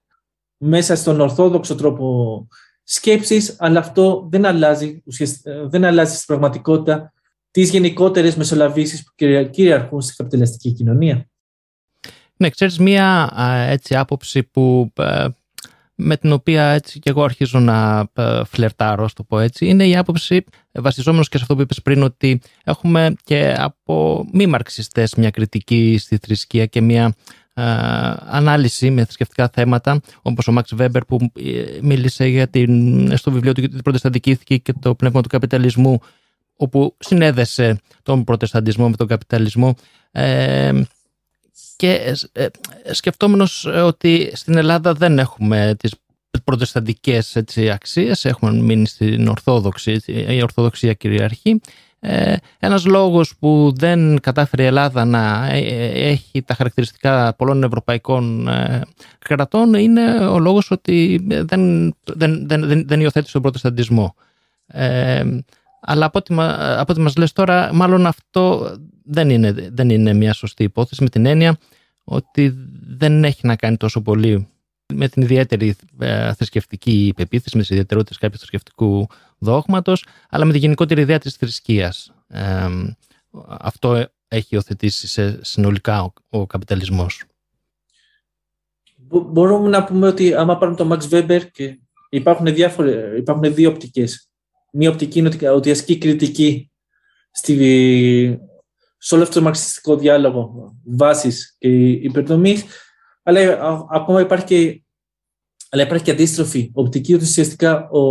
[0.58, 2.48] μέσα στον ορθόδοξο τρόπο
[2.84, 5.04] σκέψης, αλλά αυτό δεν αλλάζει,
[5.44, 7.14] ε, δεν αλλάζει στην πραγματικότητα
[7.52, 9.12] τις γενικότερες μεσολαβήσεις που
[9.50, 11.31] κυριαρχούν στην καπιταλιστική κοινωνία.
[12.42, 13.34] Ναι, ξέρεις, μία
[13.70, 15.26] έτσι άποψη που, ε,
[15.96, 19.98] με την οποία έτσι και εγώ αρχίζω να ε, φλερτάρω, το πω έτσι, είναι η
[19.98, 25.30] άποψη, βασιζόμενος και σε αυτό που είπες πριν, ότι έχουμε και από μη μαρξιστές μια
[25.30, 27.16] κριτική στη θρησκεία και μια
[27.54, 27.64] ε,
[28.26, 31.32] ανάλυση με θρησκευτικά θέματα, όπως ο Μαξ Βέμπερ που
[31.82, 36.00] μίλησε για την, στο βιβλίο του την Προτεσταντική Ηθική και το πνεύμα του καπιταλισμού,
[36.56, 39.76] όπου συνέδεσε τον προτεσταντισμό με τον καπιταλισμό.
[40.12, 40.82] Ε,
[41.82, 42.48] και ε,
[42.92, 45.94] σκεφτόμενος ότι στην Ελλάδα δεν έχουμε τις
[46.44, 51.62] προτεσταντικές έτσι, αξίες, έχουμε μείνει στην Ορθόδοξη, η Ορθοδοξία κυριαρχεί.
[52.00, 57.64] Ε, ένας λόγος που δεν κατάφερε η Ελλάδα να ε, ε, έχει τα χαρακτηριστικά πολλών
[57.64, 58.50] ευρωπαϊκών
[59.20, 64.16] κρατών είναι ο λόγος ότι δεν, δεν, δεν, δεν υιοθέτησε τον προτεσταντισμό.
[65.82, 66.36] αλλά από ό,τι,
[66.78, 68.72] από ό,τι μας λες τώρα, μάλλον αυτό
[69.04, 71.58] δεν είναι, δεν είναι μια σωστή υπόθεση με την έννοια
[72.04, 72.54] ότι
[72.88, 74.48] δεν έχει να κάνει τόσο πολύ
[74.94, 80.58] με την ιδιαίτερη ε, θρησκευτική πεποίθηση, με τις ιδιαιτερότητες κάποιου θρησκευτικού δόγματος, αλλά με τη
[80.58, 82.14] γενικότερη ιδέα της θρησκείας.
[82.28, 82.68] Ε,
[83.48, 87.24] αυτό έχει υιοθετήσει σε συνολικά ο, ο καπιταλισμός.
[89.08, 94.30] Μπορούμε να πούμε ότι άμα πάρουμε τον Max Weber και υπάρχουν, διάφορε, υπάρχουν δύο οπτικές.
[94.72, 96.72] Μία οπτική είναι ότι ασκεί κριτική
[97.32, 97.56] στη,
[98.51, 98.51] σε
[99.10, 102.66] όλο αυτό το μαρξιστικό διάλογο βάσης και υπερδομής,
[103.24, 103.60] αλλά
[103.90, 104.84] ακόμα υπάρχει και,
[105.70, 108.02] αλλά υπάρχει και αντίστροφη οπτική, ότι ουσιαστικά ο,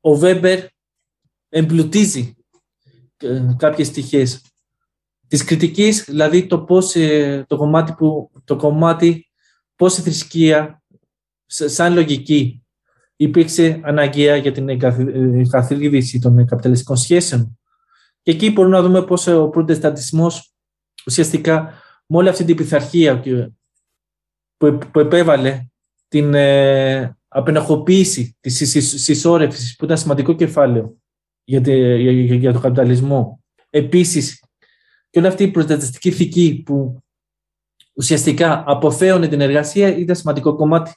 [0.00, 0.64] ο Βέμπερ
[1.48, 2.36] εμπλουτίζει
[3.16, 4.42] ε, κάποιες στοιχείες
[5.28, 9.28] της κριτικής, δηλαδή το πώς ε, το κομμάτι, που, το κομμάτι
[9.76, 10.82] πώς η θρησκεία
[11.46, 12.62] σαν λογική
[13.16, 14.78] υπήρξε αναγκαία για την
[15.50, 17.57] καθήλυση των καπιταλιστικών σχέσεων
[18.28, 20.54] και εκεί μπορούμε να δούμε πώς ο προτεσταντισμός
[21.06, 21.72] ουσιαστικά
[22.06, 23.22] με όλη αυτή την πειθαρχία
[24.56, 25.66] που επέβαλε
[26.08, 30.96] την ε, απενοχοποίηση της συσσόρευσης που ήταν σημαντικό κεφάλαιο
[31.44, 31.60] για,
[31.96, 33.44] για, για τον καπιταλισμό.
[33.70, 34.44] Επίσης,
[35.10, 37.02] και όλη αυτή η προτεσταντική ηθική που
[37.92, 40.92] ουσιαστικά αποφαίωνε την εργασία ήταν σημαντικό κομμάτι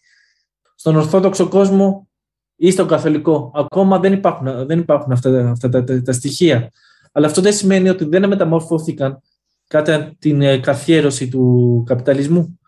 [0.75, 2.09] στον Ορθόδοξο κόσμο
[2.55, 3.51] ή στον Καθολικό.
[3.55, 6.71] Ακόμα δεν υπάρχουν, δεν υπάρχουν αυτά, αυτά τα, τα στοιχεία.
[7.11, 9.21] Αλλά αυτό δεν σημαίνει ότι δεν μεταμορφώθηκαν
[9.67, 12.59] κατά την ε, καθιέρωση του καπιταλισμού.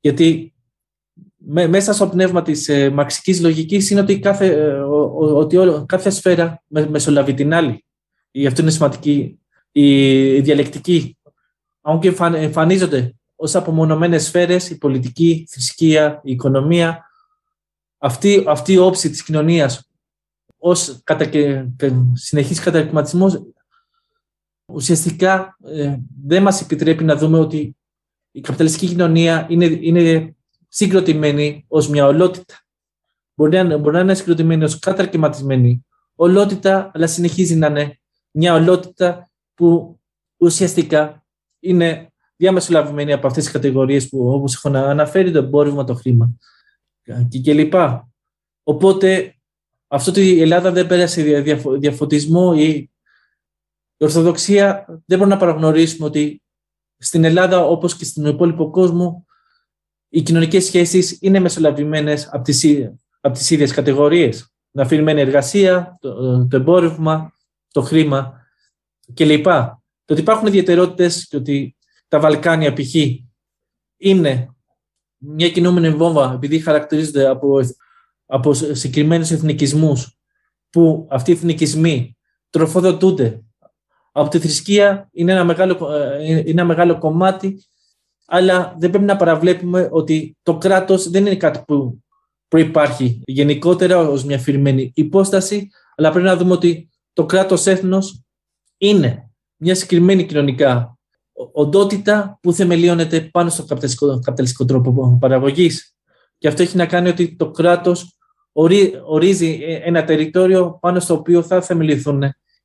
[0.00, 0.54] Γιατί
[1.68, 4.72] μέσα στο πνεύμα της ε, μαξικής λογικής είναι ότι κάθε, ε,
[5.18, 7.84] ότι όλο, κάθε σφαίρα μεσολαβεί την άλλη.
[8.30, 9.38] Γι' αυτό είναι σημαντική
[9.72, 11.18] η διαλεκτική.
[11.80, 17.04] Αν και εμφανίζονται ως απομονωμένες σφαίρες, η πολιτική, η θρησκεία, η οικονομία,
[17.98, 19.90] αυτή, αυτή η όψη της κοινωνίας
[20.58, 21.30] ως κατα,
[22.12, 23.42] συνεχής καταρριματισμός
[24.72, 27.76] ουσιαστικά ε, δεν μας επιτρέπει να δούμε ότι
[28.30, 30.34] η καπιταλιστική κοινωνία είναι, είναι
[30.68, 32.54] συγκροτημένη ως μια ολότητα.
[33.34, 39.30] Μπορεί να, μπορεί να είναι συγκροτημένη ως καταρκηματισμένη ολότητα, αλλά συνεχίζει να είναι μια ολότητα
[39.54, 40.00] που
[40.36, 41.24] ουσιαστικά
[41.60, 46.36] είναι διαμεσολαβημένη από αυτές τις κατηγορίες που όπως έχω αναφέρει το εμπόρευμα, το χρήμα
[47.28, 47.74] και κλπ.
[48.62, 49.34] Οπότε
[49.86, 51.40] αυτό ότι η Ελλάδα δεν πέρασε
[51.78, 52.90] διαφωτισμό ή
[54.00, 56.42] η Ορθοδοξία δεν μπορούμε να παραγνωρίσουμε ότι
[56.98, 59.26] στην Ελλάδα, όπως και στην υπόλοιπο κόσμο,
[60.08, 62.64] οι κοινωνικές σχέσεις είναι μεσολαβημένες από τις,
[63.20, 64.52] από τις ίδιες κατηγορίες.
[64.70, 67.32] Να αφηρημένη εργασία, το, το εμπόρευμα,
[67.72, 68.46] το χρήμα
[69.14, 69.44] κλπ.
[70.04, 71.76] Το ότι υπάρχουν ιδιαιτερότητες και ότι
[72.08, 72.94] τα Βαλκάνια π.χ.
[73.96, 74.54] είναι
[75.16, 77.60] μια κινούμενη βόμβα επειδή χαρακτηρίζονται από,
[78.26, 80.18] από συγκεκριμένους εθνικισμούς
[80.70, 82.16] που αυτοί οι εθνικισμοί
[82.50, 83.44] τροφοδοτούνται
[84.12, 87.64] από τη θρησκεία είναι ένα μεγάλο, ε, είναι ένα μεγάλο κομμάτι,
[88.26, 92.02] αλλά δεν πρέπει να παραβλέπουμε ότι το κράτος δεν είναι κάτι που
[92.48, 98.22] προϋπάρχει γενικότερα ως μια φυρμένη υπόσταση, αλλά πρέπει να δούμε ότι το κράτος έθνος
[98.76, 100.98] είναι μια συγκεκριμένη κοινωνικά
[101.52, 105.94] οντότητα που θεμελιώνεται πάνω στο καπιταλιστικό, τρόπο παραγωγής.
[106.38, 108.18] Και αυτό έχει να κάνει ότι το κράτος
[109.06, 112.22] ορίζει ένα τεριτόριο πάνω στο οποίο θα θεμελιωθούν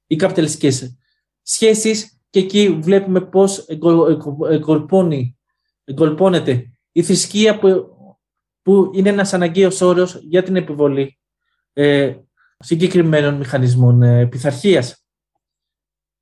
[0.08, 0.96] οι καπιταλιστικές
[1.46, 3.66] σχέσεις και εκεί βλέπουμε πώς
[4.50, 5.38] εγκολπώνει,
[5.84, 7.96] εγκολπώνεται η θρησκεία που
[8.66, 11.20] που είναι ένας αναγκαίος όρος για την επιβολή
[11.74, 12.16] ε,
[12.60, 15.06] συγκεκριμένων μηχανισμών ε, πειθαρχίας.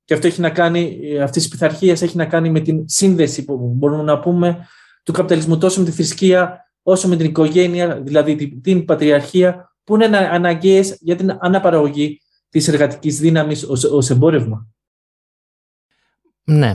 [0.04, 3.56] Και αυτό έχει να κάνει, αυτής της πειθαρχίας έχει να κάνει με την σύνδεση που
[3.76, 4.66] μπορούμε να πούμε
[5.02, 9.94] του καπιταλισμού τόσο με τη θρησκεία όσο με την οικογένεια, δηλαδή την, την πατριαρχία, που
[9.94, 14.73] είναι αναγκαίες για την αναπαραγωγή της εργατικής δύναμης ως, ως εμπόρευμα.
[16.44, 16.74] Ναι.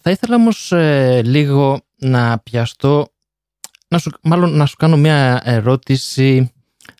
[0.00, 3.12] Θα ήθελα όμως ε, λίγο να πιαστώ,
[3.88, 6.52] να σου, μάλλον να σου κάνω μια ερώτηση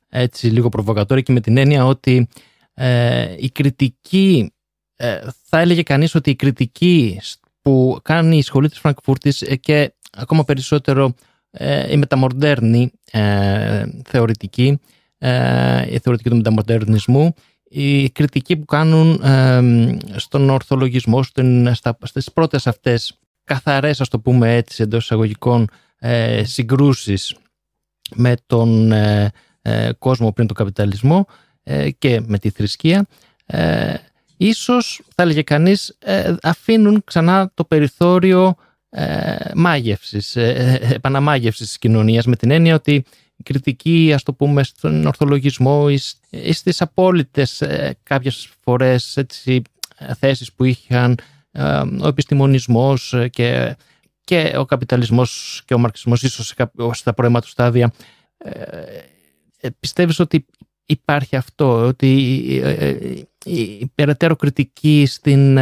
[0.09, 2.29] έτσι λίγο προβοκατόρια και με την έννοια ότι
[2.75, 4.53] ε, η κριτική,
[4.97, 7.21] ε, θα έλεγε κανείς ότι η κριτική
[7.63, 11.15] που κάνει η σχολή της Φραγκφούρτης και ακόμα περισσότερο
[11.91, 12.91] η μεταμοντέρνη
[14.05, 14.79] θεωρητική,
[15.89, 17.35] η θεωρητική του μεταμοντερνισμού
[17.69, 19.23] η κριτική που κάνουν
[20.17, 26.45] στον ορθολογισμό, στην, στα, στις πρώτες αυτές καθαρές, ας το πούμε έτσι, εντός εισαγωγικών ε,
[26.45, 27.35] συγκρούσεις
[28.15, 29.31] με τον ε,
[29.63, 31.27] ε, κόσμο πριν τον καπιταλισμό
[31.63, 33.07] ε, και με τη θρησκεία,
[34.37, 35.99] ίσως, θα έλεγε κανείς,
[36.43, 38.55] αφήνουν ξανά το περιθώριο
[39.55, 43.05] μάγευσης, επαναμάγευσης της κοινωνίας με την έννοια ότι
[43.45, 45.87] κριτική, ας το πούμε, στον ορθολογισμό
[46.31, 49.63] ή στις απόλυτες ε, κάποιες φορές έτσι,
[50.19, 51.19] θέσεις που είχαν
[51.51, 53.77] ε, ο επιστημονισμός και,
[54.25, 56.55] και ο καπιταλισμός και ο μαρξισμός ίσως
[56.91, 57.93] στα πρώιμα του στάδια.
[58.39, 60.47] Ε, πιστεύεις ότι
[60.87, 62.17] υπάρχει αυτό, ότι
[63.45, 65.59] η, περαιτέρω κριτική στην,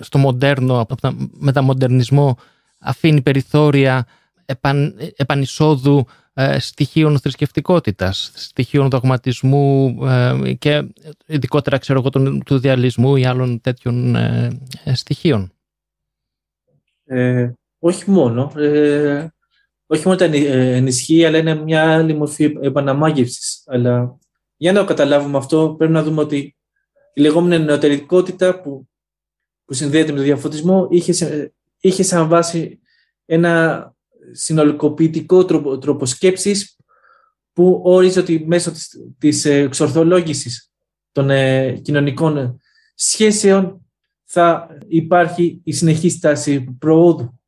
[0.00, 0.86] στο μοντέρνο,
[1.38, 2.38] μεταμοντερνισμό
[2.78, 4.06] αφήνει περιθώρια
[4.44, 6.12] επαν, επανεισόδου ε,
[6.58, 10.86] στοιχείων θρησκευτικότητας, στοιχείων δογματισμού ε, και
[11.26, 14.60] ειδικότερα ξέρω εγώ του διαλυσμού ή άλλων τέτοιων ε,
[14.92, 15.52] στοιχείων.
[17.04, 18.52] Ε, όχι μόνο.
[18.56, 19.28] Ε,
[19.86, 23.62] όχι μόνο τα ενισχύει, αλλά είναι μια άλλη μορφή επαναμάγευσης.
[23.66, 24.18] Αλλά
[24.56, 26.56] για να το καταλάβουμε αυτό, πρέπει να δούμε ότι
[27.14, 28.88] η λεγόμενη νεωτερικότητα που,
[29.64, 32.80] που συνδέεται με τον διαφωτισμό είχε, είχε σαν βάση
[33.24, 33.94] ένα
[34.32, 36.76] συνολικοποιητικό τρόπο, τρόπο σκέψης
[37.52, 38.88] που ορίζει ότι μέσω της,
[39.18, 40.70] της εξορθολόγησης
[41.12, 42.60] των ε, κοινωνικών
[42.94, 43.86] σχέσεων
[44.24, 47.38] θα υπάρχει η συνεχή στάση προόδου.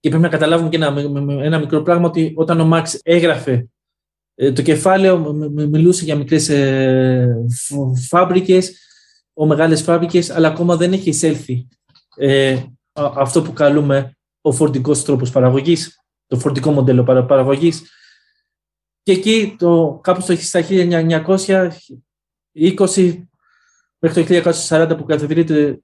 [0.00, 0.94] Και πρέπει να καταλάβουμε και ένα,
[1.42, 3.68] ένα μικρό πράγμα ότι όταν ο Μάξ έγραφε
[4.34, 7.46] ε, το κεφάλαιο μιλούσε για μικρές ε,
[8.08, 8.78] φάμπρικες,
[9.32, 11.68] ο μεγάλες φάμπρικες, αλλά ακόμα δεν έχει εισέλθει
[12.16, 14.17] ε, αυτό που καλούμε
[14.48, 17.82] ο φορτικός τρόπος παραγωγής, το φορτικό μοντέλο παραγωγής.
[19.02, 21.72] Και εκεί, το, κάπου στα 1920
[23.98, 25.80] μέχρι το 1940 που καθιδρύεται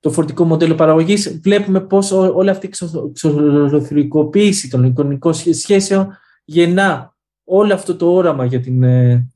[0.00, 7.74] το φορτικό μοντέλο παραγωγής, βλέπουμε πώς όλη αυτή η εξωτερικοποίηση των οικονομικών σχέσεων γεννά όλο
[7.74, 9.28] αυτό το όραμα για την, ε,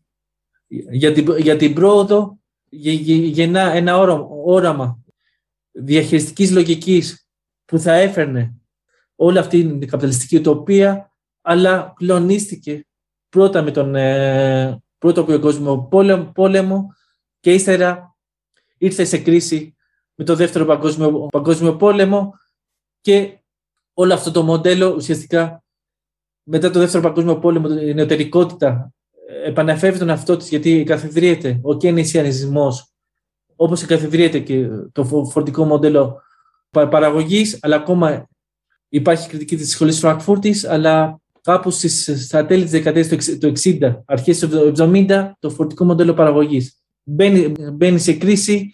[0.68, 3.98] για την, για την πρόοδο, γεννά ένα
[4.44, 4.98] όραμα
[5.70, 7.29] διαχειριστικής λογικής
[7.70, 8.54] που θα έφερνε
[9.16, 10.96] όλη αυτή την καπιταλιστική utopία,
[11.40, 12.86] αλλά κλονίστηκε
[13.28, 15.88] πρώτα με τον ε, πρώτο παγκόσμιο
[16.34, 16.94] πόλεμο
[17.40, 18.16] και ύστερα
[18.78, 19.76] ήρθε σε κρίση
[20.14, 22.34] με το δεύτερο παγκόσμιο, παγκόσμιο πόλεμο
[23.00, 23.38] και
[23.94, 25.64] όλο αυτό το μοντέλο ουσιαστικά
[26.42, 28.92] μετά το δεύτερο παγκόσμιο πόλεμο η νεωτερικότητα
[29.44, 32.92] επαναφέρει τον εαυτό της γιατί καθιδρύεται ο κενησιανισμός
[33.56, 36.22] όπως καθιδρύεται και το φορτικό μοντέλο
[36.70, 38.28] παραγωγής, αλλά ακόμα
[38.88, 44.38] υπάρχει κριτική της σχολής Φραγκφούρτης, αλλά κάπου στις, στα τέλη της δεκαετίας του 60, αρχές
[44.38, 48.70] του 70, το φορτικό μοντέλο παραγωγής μπαίνει, μπαίνει σε κρίση.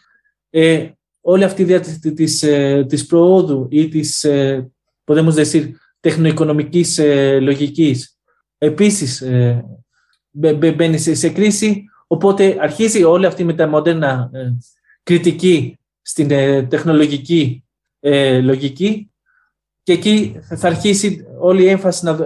[0.50, 0.88] Ε,
[1.20, 4.70] όλη αυτή η ιδέα της, της, ε, προόδου ή της, ε,
[5.04, 8.16] podemos decir, τεχνοοικονομικής ε, λογικής
[8.58, 9.64] επίσης ε,
[10.30, 14.56] μπαίνει σε, σε, κρίση, οπότε αρχίζει όλη αυτή η μεταμοντέρνα ε,
[15.02, 17.64] κριτική στην ε, τεχνολογική
[18.08, 19.10] ε, λογική
[19.82, 22.16] και εκεί θα αρχίσει όλη η έμφαση να,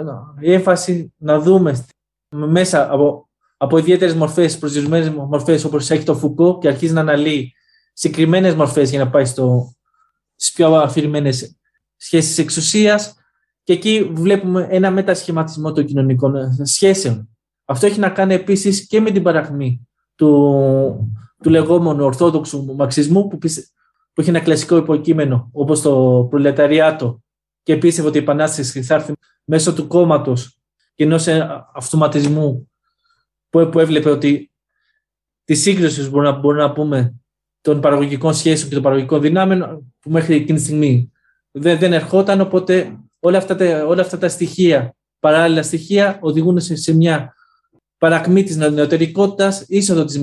[0.40, 1.84] η έμφαση να δούμε
[2.28, 7.52] μέσα από, από ιδιαίτερες μορφές, προσδιορισμένες μορφές όπως έχει το Φουκώ και αρχίζει να αναλύει
[7.92, 11.56] συγκεκριμένες μορφές για να πάει στις πιο αφηρημένες
[11.96, 13.14] σχέσεις εξουσίας.
[13.62, 17.28] Και εκεί βλέπουμε ένα μετασχηματισμό των κοινωνικών σχέσεων.
[17.64, 23.38] Αυτό έχει να κάνει επίσης και με την παραχμή του, του λεγόμενου ορθόδοξου μαξισμού που
[24.12, 27.22] που έχει ένα κλασικό υποκείμενο όπως το προλεταριάτο
[27.62, 29.12] και πίστευε ότι η Επανάσταση θα έρθει
[29.44, 30.58] μέσω του κόμματος
[30.94, 31.26] και ενός
[31.74, 32.70] αυτοματισμού
[33.50, 34.50] που, που έβλεπε ότι
[35.44, 37.14] τη σύγκριση μπορούμε να, μπορούμε να πούμε
[37.60, 41.12] των παραγωγικών σχέσεων και των παραγωγικών δυνάμεων που μέχρι εκείνη τη στιγμή
[41.50, 46.94] δεν, δεν ερχόταν οπότε όλα αυτά, τα, όλα αυτά τα στοιχεία παράλληλα στοιχεία οδηγούν σε,
[46.94, 47.34] μια
[47.98, 50.20] παρακμή της νεωτερικότητας, είσοδο της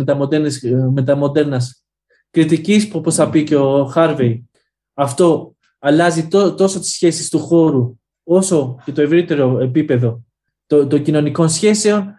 [0.91, 1.83] μεταμοντέρνας
[2.29, 4.49] κριτικής, που όπως θα πει και ο Χάρβεϊ,
[4.93, 10.23] αυτό αλλάζει τόσο τις σχέσεις του χώρου, όσο και το ευρύτερο επίπεδο
[10.67, 12.13] των κοινωνικών σχέσεων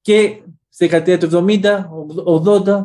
[0.00, 1.46] και στη δεκαετία του
[2.62, 2.84] 70-80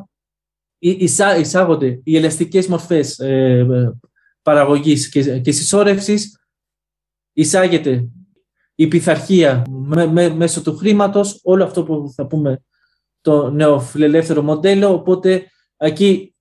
[1.39, 3.97] εισάγονται οι ελαστικές μορφές ε,
[4.41, 6.39] παραγωγής και, και συσσόρευσης,
[7.33, 8.07] εισάγεται
[8.75, 9.65] η πειθαρχία
[10.35, 12.63] μέσω του χρήματος, όλο αυτό που θα πούμε
[13.21, 16.34] το νεοφιλελεύθερο μοντέλο, οπότε εκεί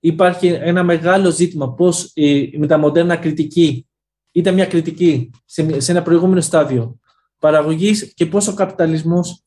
[0.00, 3.86] υπάρχει ένα μεγάλο ζήτημα πώς η μεταμοντέρνα κριτική
[4.32, 6.98] ήταν μια κριτική σε, ένα προηγούμενο στάδιο
[7.38, 9.42] παραγωγής και πώς ο καπιταλισμός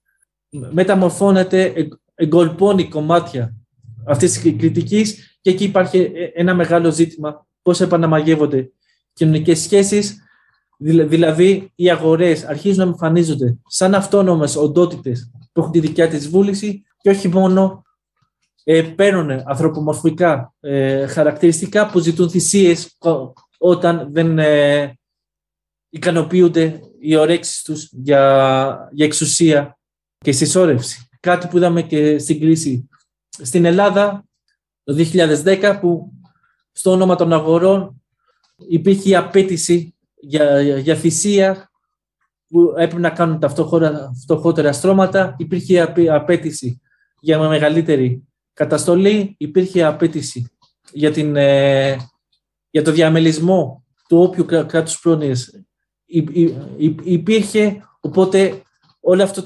[0.50, 1.74] μεταμορφώνεται,
[2.16, 3.56] εγκολπώνει κομμάτια
[4.06, 8.72] αυτής της κριτικής και εκεί υπάρχει ε, ένα μεγάλο ζήτημα πώς επαναμαγεύονται
[9.14, 10.24] κοινωνικές σχέσεις,
[10.78, 16.84] δηλαδή οι αγορές αρχίζουν να εμφανίζονται σαν αυτόνομες οντότητες που έχουν τη δικιά της βούληση
[16.98, 17.84] και όχι μόνο
[18.64, 22.98] ε, παίρνουν ανθρωπομορφικά ε, χαρακτηριστικά που ζητούν θυσίες
[23.58, 25.00] όταν δεν ε,
[25.90, 29.78] ικανοποιούνται οι ωρέξεις τους για, για εξουσία
[30.18, 31.08] και συσσόρευση.
[31.20, 32.90] Κάτι που είδαμε και στην κρίση
[33.30, 34.26] στην Ελλάδα
[34.84, 34.96] το
[35.44, 36.12] 2010 που
[36.72, 38.02] στο όνομα των αγορών
[38.68, 41.72] υπήρχε η απέτηση για, για, για θυσία
[42.48, 43.50] που έπρεπε να κάνουν τα
[44.22, 45.36] φτωχότερα στρώματα.
[45.38, 46.82] Υπήρχε απέτηση
[47.20, 49.36] για μεγαλύτερη καταστολή.
[49.38, 50.52] Υπήρχε απέτηση
[50.92, 51.98] για, την, ε,
[52.70, 55.50] για το διαμελισμό του όποιου κράτους πρόνοιας.
[57.04, 58.62] Υπήρχε, οπότε
[59.00, 59.44] όλη αυτή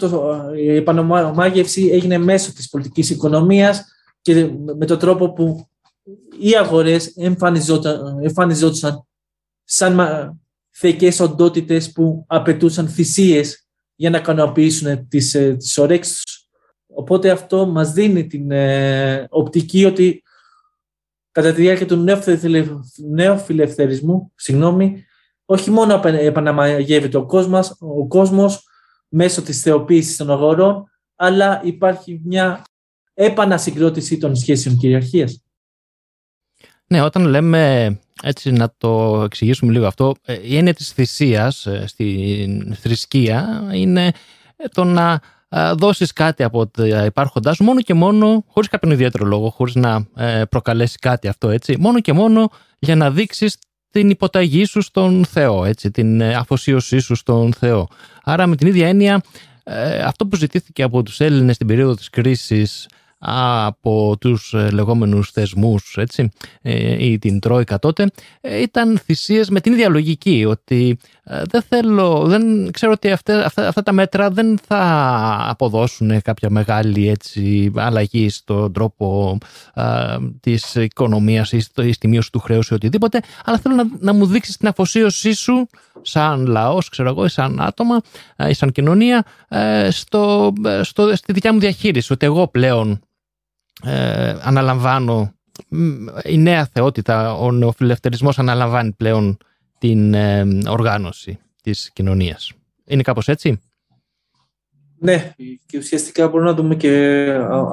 [0.56, 3.86] η επανομάγευση έγινε μέσω της πολιτικής οικονομίας
[4.22, 5.68] και με τον τρόπο που
[6.40, 7.14] οι αγορές
[8.22, 9.08] εμφανιζόντουσαν
[9.64, 10.00] σαν
[10.70, 16.35] θεϊκές οντότητες που απαιτούσαν θυσίες για να ικανοποιήσουν τις, ε, τις ορέξεις τους.
[16.96, 20.24] Οπότε αυτό μας δίνει την ε, οπτική ότι
[21.32, 22.06] κατά τη διάρκεια του
[23.10, 25.06] νέου φιλελευθερισμού, συγγνώμη,
[25.46, 28.68] όχι μόνο επαναμαγεύεται ο κόσμος, ο κόσμος
[29.08, 32.64] μέσω της θεοποίησης των αγορών, αλλά υπάρχει μια
[33.14, 35.44] επανασυγκρότηση των σχέσεων κυριαρχίας.
[36.88, 41.88] Ναι, όταν λέμε, έτσι να το εξηγήσουμε λίγο αυτό, ε, η έννοια της θυσίας ε,
[41.88, 44.12] στη θρησκεία είναι
[44.72, 45.20] το να ε,
[45.76, 50.06] δώσεις κάτι από τα υπάρχοντά σου μόνο και μόνο, χωρίς κάποιον ιδιαίτερο λόγο, χωρίς να
[50.50, 53.58] προκαλέσει κάτι αυτό, έτσι, μόνο και μόνο για να δείξεις
[53.90, 57.88] την υποταγή σου στον Θεό, έτσι, την αφοσίωσή σου στον Θεό.
[58.24, 59.22] Άρα με την ίδια έννοια,
[60.06, 62.88] αυτό που ζητήθηκε από τους Έλληνες στην περίοδο της κρίσης
[63.28, 66.30] από τους ε, λεγόμενους θεσμούς έτσι,
[66.62, 68.12] ε, ή την Τρόικα τότε
[68.42, 70.98] ε, ήταν θυσίες με την ίδια λογική ότι
[71.50, 77.10] δεν θέλω, δεν ξέρω ότι αυτά, αυτά, αυτά τα μέτρα δεν θα αποδώσουν κάποια μεγάλη
[77.10, 79.38] έτσι, αλλαγή στον τρόπο
[79.74, 81.60] α, της οικονομίας ή
[81.92, 85.68] στη μείωση του χρέους ή οτιδήποτε αλλά θέλω να, να μου δείξεις την αφοσίωσή σου
[86.02, 88.02] σαν λαός, ξέρω εγώ, ή σαν άτομα
[88.50, 89.26] ή σαν κοινωνία
[89.90, 93.00] στο, στο, στη δικιά μου διαχείριση ότι εγώ πλέον
[93.84, 95.34] ε, αναλαμβάνω
[96.24, 99.38] η νέα θεότητα, ο νεοφιλελευθερισμός αναλαμβάνει πλέον
[99.78, 102.52] την ε, οργάνωση της κοινωνίας.
[102.86, 103.62] Είναι κάπως έτσι;
[105.00, 105.34] Ναι,
[105.66, 106.90] και ουσιαστικά μπορούμε να δούμε και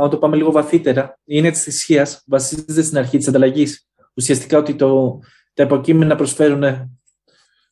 [0.00, 1.18] αν το πάμε λίγο βαθύτερα.
[1.24, 3.86] Είναι της θυσίας, βασίζεται στην αρχή της ανταλλαγής.
[4.14, 5.20] Ουσιαστικά ότι το,
[5.55, 6.90] τα υποκείμενα προσφέρουν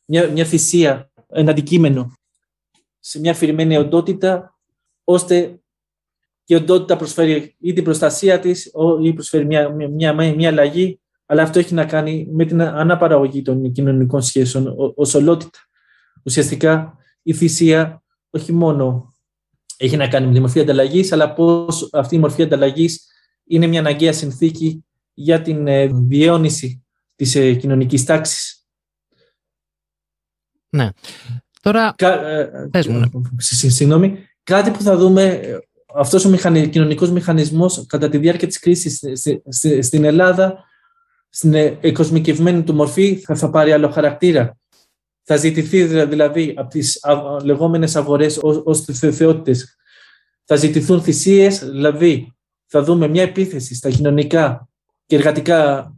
[0.05, 2.13] μια, μια θυσία, ένα αντικείμενο
[2.99, 4.57] σε μια αφηρημένη οντότητα,
[5.03, 5.60] ώστε
[6.51, 8.71] η οντότητα προσφέρει ή την προστασία της
[9.03, 13.41] ή προσφέρει μια, μια, μια, μια αλλαγή, αλλά αυτό έχει να κάνει με την αναπαραγωγή
[13.41, 15.59] των κοινωνικών σχέσεων ως ολότητα.
[16.23, 19.13] Ουσιαστικά η θυσία όχι μόνο
[19.77, 23.07] έχει να κάνει με τη μορφή ανταλλαγής, αλλά πώς αυτή η μορφή ανταλλαγής
[23.43, 26.85] είναι μια αναγκαία συνθήκη για την ε, διαιώνιση
[27.15, 28.65] της ε, κοινωνικής τάξης.
[30.69, 30.89] Ναι.
[31.61, 31.93] Τώρα.
[31.97, 33.07] Κα, ε, πες μου, ναι.
[33.69, 34.17] Συγγνώμη.
[34.43, 35.41] Κάτι που θα δούμε
[35.95, 39.03] αυτός ο μηχανι, κοινωνικός μηχανισμός κατά τη διάρκεια της κρίσης
[39.81, 40.63] στην Ελλάδα,
[41.29, 44.57] στην εκοσμικευμένη του μορφή, θα, θα πάρει άλλο χαρακτήρα.
[45.23, 46.99] Θα ζητηθεί δηλαδή από τις
[47.43, 48.81] λεγόμενες αγορές ως
[49.11, 49.75] θεότητες.
[50.45, 52.33] Θα ζητηθούν θυσίες, δηλαδή
[52.65, 54.69] θα δούμε μια επίθεση στα κοινωνικά
[55.05, 55.91] και εργατικά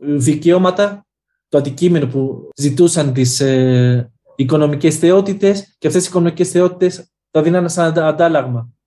[0.00, 1.06] δικαιώματα,
[1.48, 7.68] το αντικείμενο που ζητούσαν τις ε, οικονομικές θεότητες και αυτές οι οικονομικές θεότητες θα δίνανε
[7.68, 8.77] σαν αντάλλαγμα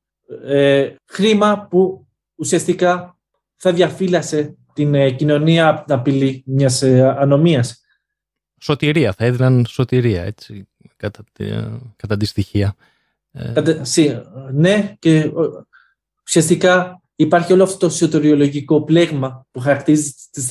[0.44, 3.18] ε, χρήμα που ουσιαστικά
[3.56, 7.82] θα διαφύλασε την ε, κοινωνία από την απειλή μιας ε, ανομίας.
[8.60, 10.68] Σωτηρία, θα έδιναν σωτηρία, έτσι.
[10.96, 11.24] κατά,
[11.96, 12.76] κατά τη στοιχεία.
[14.52, 15.32] ναι, και
[16.26, 20.48] ουσιαστικά υπάρχει όλο αυτό το σωτηριολογικό πλέγμα που χαρακτηρίζει τις,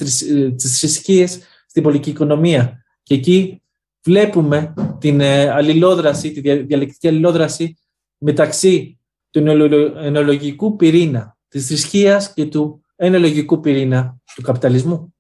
[0.56, 2.84] τις θρησκείες στην πολιτική οικονομία.
[3.02, 3.62] Και εκεί
[4.02, 7.78] βλέπουμε την ε, αλληλόδραση, τη διαλεκτική αλληλόδραση
[8.18, 8.99] μεταξύ
[9.30, 9.38] του
[9.96, 15.14] ενολογικού πυρήνα της θρησκείας και του ενολογικού πυρήνα του καπιταλισμού.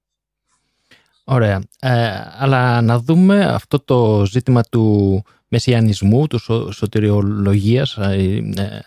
[1.24, 1.62] Ωραία.
[1.80, 8.84] Ε, αλλά να δούμε αυτό το ζήτημα του μεσιανισμού, του σω, σωτηριολογίας, ε,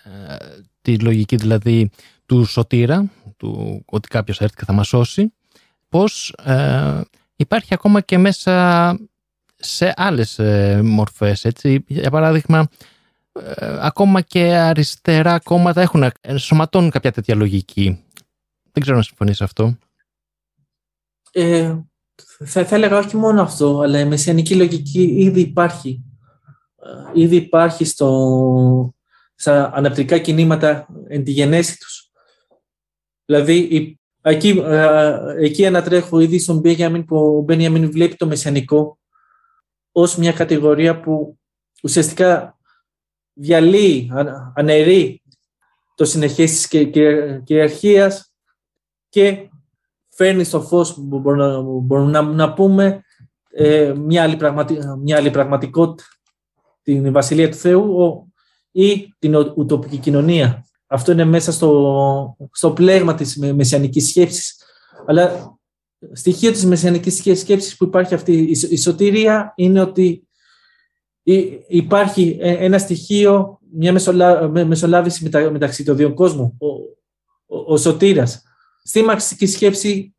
[0.82, 1.90] τη λογική δηλαδή
[2.26, 5.34] του σωτήρα, του ότι κάποιος θα έρθει και θα μας σώσει,
[5.90, 6.36] πώς
[7.36, 8.98] υπάρχει ακόμα και μέσα
[9.56, 11.46] σε άλλες ε, μορφές.
[11.46, 11.84] Έτσι.
[11.88, 12.68] Για παράδειγμα,
[13.34, 18.04] ε, ακόμα και αριστερά κόμματα έχουν, ενσωματώνουν κάποια τέτοια λογική.
[18.72, 19.78] Δεν ξέρω να συμφωνείς αυτό.
[21.32, 21.76] Ε,
[22.46, 26.04] θα, θα έλεγα όχι μόνο αυτό, αλλά η μεσιανική λογική ήδη υπάρχει.
[27.16, 28.94] Ε, ήδη υπάρχει στο,
[29.36, 32.12] στα αναπτυρικά κινήματα εν τη γενέση τους.
[33.26, 33.88] Δηλαδή,
[34.22, 34.64] εκεί,
[35.40, 39.00] εκεί ανατρέχω ήδη στον Μπένιαμιν που ο Μπένιαμιν βλέπει το μεσιανικό
[39.92, 41.40] ως μια κατηγορία που
[41.84, 42.58] ουσιαστικά
[43.34, 44.12] διαλύει,
[44.56, 45.22] αναιρεί
[45.96, 46.68] το συνεχές της
[47.44, 48.34] κυριαρχίας
[49.10, 49.50] και
[50.10, 51.20] φέρνει στο φως που
[51.86, 53.02] μπορούμε να, πούμε
[53.50, 54.38] ε, μια, άλλη
[55.00, 56.04] μια άλλη πραγματικότητα,
[56.82, 58.34] την Βασιλεία του Θεού
[58.72, 60.66] ή την ουτοπική κοινωνία.
[60.88, 64.56] Αυτό είναι μέσα στο, στο πλέγμα της μεσιανικής σκέψης.
[65.06, 65.58] Αλλά
[66.12, 68.34] στοιχείο της μεσιανικής σκέψης που υπάρχει αυτή
[68.70, 70.28] η σωτηρία είναι ότι
[71.68, 73.94] υπάρχει ε, ένα στοιχείο, μια
[74.66, 76.68] μεσολάβηση μεταξύ των δύο κόσμων, ο,
[77.46, 78.44] ο, ο σωτήρας.
[78.84, 80.16] Στη μαρξιστική σκέψη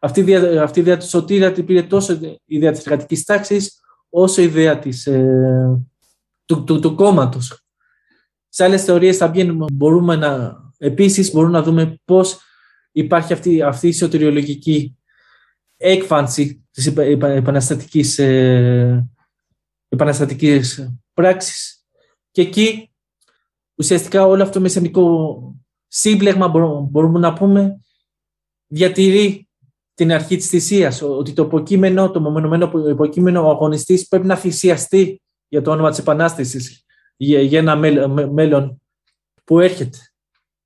[0.00, 3.24] αυτή η ιδέα, αυτή η ιδέα του σωτήρα την πήρε τόσο η ιδέα της εργατικής
[3.24, 5.80] τάξης όσο η ιδέα της, ε,
[6.44, 7.64] του, του, του κόμματος.
[8.48, 12.40] Σε άλλες θεωρίες θα βγαίνουμε, μπορούμε να, επίσης μπορούμε να δούμε πώς
[12.92, 14.96] υπάρχει αυτή, αυτή η σωτηριολογική
[15.76, 16.86] έκφανση της
[17.20, 19.08] επαναστατικής, ε,
[19.92, 21.84] επαναστατικής πράξης.
[22.30, 22.92] Και εκεί
[23.74, 26.48] ουσιαστικά όλο αυτό το μεσανικό σύμπλεγμα
[26.90, 27.80] μπορούμε να πούμε
[28.66, 29.48] διατηρεί
[29.94, 35.22] την αρχή της θυσίας, ότι το υποκείμενο, το μεμονωμένο υποκείμενο, ο αγωνιστής πρέπει να θυσιαστεί
[35.48, 36.84] για το όνομα της Επανάστασης,
[37.16, 37.76] για, ένα
[38.32, 38.80] μέλλον
[39.44, 39.98] που έρχεται.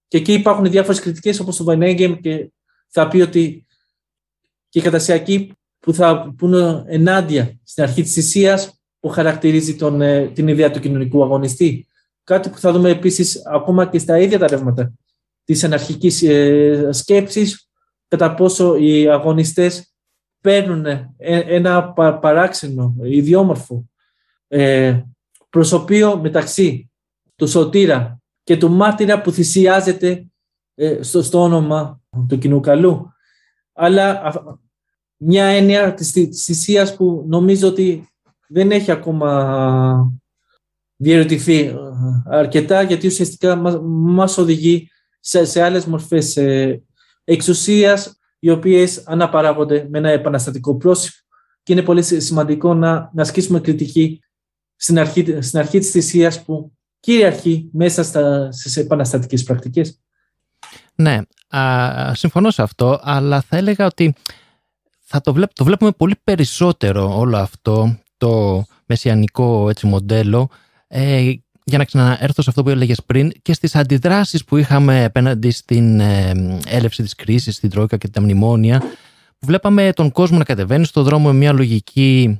[0.09, 2.53] Και εκεί υπάρχουν διάφορες κριτικές όπως το Βανέγκεμ και
[2.89, 3.67] θα πει ότι
[4.69, 10.27] και κατασιακή που θα που είναι ενάντια στην αρχή της θυσίας που χαρακτηρίζει τον, ε,
[10.29, 11.87] την ιδέα του κοινωνικού αγωνιστή.
[12.25, 14.93] Κάτι που θα δούμε επίσης ακόμα και στα ίδια τα ρεύματα
[15.47, 17.69] της αναρχικής ε, σκέψης,
[18.09, 19.95] κατά πόσο οι αγωνιστές
[20.41, 23.89] παίρνουν ε, ένα παράξενο, ιδιόμορφο
[24.49, 25.01] ε,
[25.51, 26.91] προσωπείο μεταξύ
[27.37, 30.27] του σωτήρα και του μάρτυρα που θυσιάζεται
[31.01, 33.13] στο, στο όνομα του κοινού καλού.
[33.73, 34.33] Αλλά
[35.17, 36.11] μια έννοια της
[36.45, 38.09] θυσίας που νομίζω ότι
[38.49, 40.13] δεν έχει ακόμα
[40.97, 41.75] διερωτηθεί ε,
[42.25, 44.91] αρκετά γιατί ουσιαστικά μας οδηγεί
[45.21, 46.83] σε, σε άλλες μορφές ε,
[47.25, 51.17] εξουσίας οι οποίες αναπαράγονται με ένα επαναστατικό πρόσωπο
[51.63, 54.21] και είναι πολύ σημαντικό να, να ασκήσουμε κριτική
[54.77, 60.01] στην αρχή, στην αρχή της θυσίας που κυριαρχεί μέσα στα, στις επαναστατικές πρακτικές.
[60.95, 64.15] Ναι, α, συμφωνώ σε αυτό, αλλά θα έλεγα ότι
[65.01, 70.49] θα το, βλέπ, το βλέπουμε πολύ περισσότερο όλο αυτό το μεσιανικό έτσι, μοντέλο.
[70.89, 71.33] Ε,
[71.65, 76.01] για να ξαναέρθω σε αυτό που έλεγες πριν και στις αντιδράσεις που είχαμε απέναντι στην
[76.01, 76.33] ε,
[76.67, 78.79] έλευση της κρίσης, στην Τρόικα και τα μνημόνια
[79.39, 82.39] που βλέπαμε τον κόσμο να κατεβαίνει στον δρόμο με μια λογική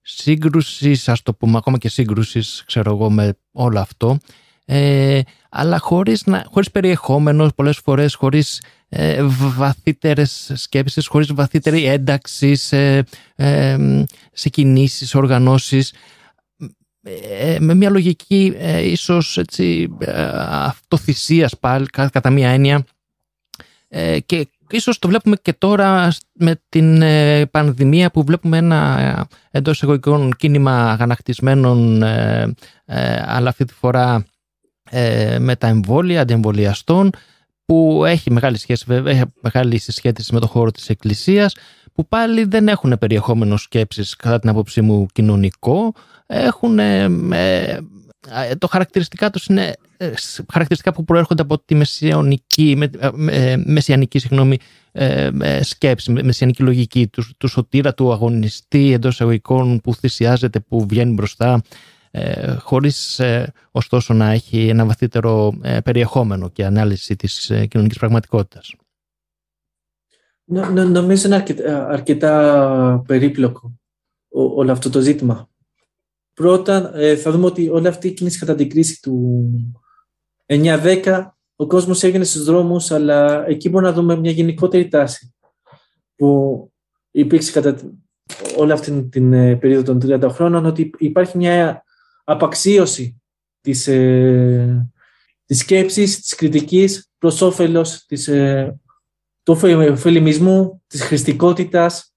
[0.00, 4.18] σύγκρουσης, ας το πούμε ακόμα και σύγκρουσης, ξέρω εγώ με όλο αυτό
[4.64, 9.22] ε, αλλά χωρίς, να, χωρίς περιεχόμενος πολλές φορές, χωρίς ε,
[9.56, 13.04] βαθύτερες σκέψεις, χωρίς βαθύτερη ένταξη σε,
[13.34, 13.76] ε,
[14.32, 15.92] σε κινήσεις, οργανώσεις,
[17.04, 22.84] ε, με μια λογική ε, ίσως έτσι, ε, αυτοθυσίας πάλι κατά μία έννοια.
[24.26, 27.02] Και ίσως το βλέπουμε και τώρα με την
[27.50, 32.02] πανδημία που βλέπουμε ένα εντός εγωγικών κίνημα αγανακτισμένων
[33.26, 34.24] αλλά αυτή τη φορά
[35.38, 37.10] με τα εμβόλια αντιεμβολιαστών
[37.64, 41.54] που έχει μεγάλη σχέση βέβαια, έχει μεγάλη συσχέτιση με το χώρο της εκκλησίας
[41.94, 45.92] που πάλι δεν έχουν περιεχόμενο σκέψης κατά την άποψή μου κοινωνικό.
[46.26, 47.80] Έχουν ε, ε,
[48.58, 50.12] το χαρακτηριστικά τους είναι ε,
[50.52, 54.56] χαρακτηριστικά που προέρχονται από τη μεσιανική, με, μεσιανική συγγνώμη,
[54.92, 60.86] ε, ε, σκέψη, μεσιανική λογική τους, τους σωτήρα, του αγωνιστή εντός εγωικών που θυσιάζεται, που
[60.86, 61.62] βγαίνει μπροστά,
[62.14, 67.98] ε, χωρίς ε, ωστόσο να έχει ένα βαθύτερο ε, περιεχόμενο και ανάλυση της ε, κοινωνικής
[67.98, 68.74] πραγματικότητας.
[70.44, 71.44] Νο, νομίζω είναι
[71.88, 73.72] αρκετά, περίπλοκο
[74.28, 75.50] όλο αυτό το ζήτημα.
[76.34, 76.92] Πρώτα,
[77.22, 79.44] θα δούμε ότι όλη αυτή η κίνηση κατά την κρίση του
[80.46, 85.34] 9-10 ο κόσμος έγινε στους δρόμους, αλλά εκεί μπορούμε να δούμε μια γενικότερη τάση
[86.16, 86.70] που
[87.10, 87.76] υπήρξε κατά
[88.56, 91.84] όλη αυτή την ε, περίοδο των 30 χρόνων, ότι υπάρχει μια
[92.32, 93.22] απαξίωση
[93.60, 94.90] της, ε,
[95.44, 98.80] της σκέψης, της κριτικής προς όφελος της, ε,
[99.42, 99.56] του
[99.96, 102.12] φιλιμισμού, της χρηστικότητας,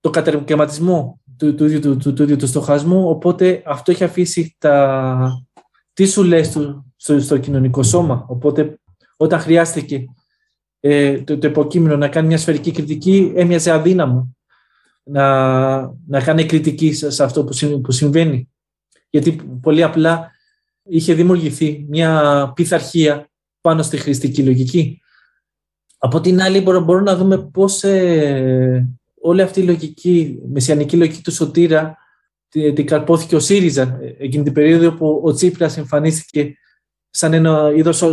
[0.00, 5.46] το κατερκαιματισμό του, του, του, του, του, του στοχασμού, οπότε αυτό έχει αφήσει τα,
[5.92, 8.24] τι σου λες του, στο, στο κοινωνικό σώμα.
[8.28, 8.80] Οπότε
[9.16, 10.04] όταν χρειάστηκε
[10.80, 14.36] ε, το, το υποκείμενο να κάνει μια σφαιρική κριτική, έμοιαζε αδύναμο
[15.02, 18.48] να, να κάνει κριτική σε αυτό που, που συμβαίνει.
[19.10, 19.32] Γιατί
[19.62, 20.30] πολύ απλά
[20.82, 23.30] είχε δημιουργηθεί μια πειθαρχία
[23.60, 25.00] πάνω στη χρηστική λογική.
[25.98, 28.88] Από την άλλη μπορούμε, να δούμε πώς ε,
[29.20, 31.96] όλη αυτή η λογική, μεσιανική λογική του Σωτήρα
[32.48, 36.54] την καρπόθηκε ο ΣΥΡΙΖΑ εκείνη την περίοδο που ο Τσίπρας εμφανίστηκε
[37.10, 38.04] σαν ένα είδος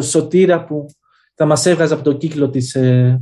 [0.00, 0.86] σωτήρα που
[1.34, 3.20] θα μας έβγαζε από το κύκλο της, ε,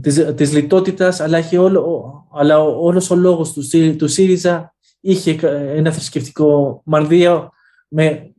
[0.00, 3.62] της, της λιτότητας, αλλά, έχει όλο, αλλά όλος ο λόγος του,
[3.96, 5.38] του ΣΥΡΙΖΑ είχε
[5.76, 7.50] ένα θρησκευτικό μανδύα
[7.88, 8.32] με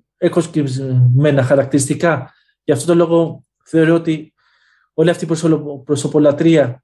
[1.24, 2.34] ένα χαρακτηριστικά.
[2.64, 4.34] Γι' αυτό το λόγο θεωρώ ότι
[4.94, 5.28] όλη αυτή η
[5.84, 6.84] προσωπολατρία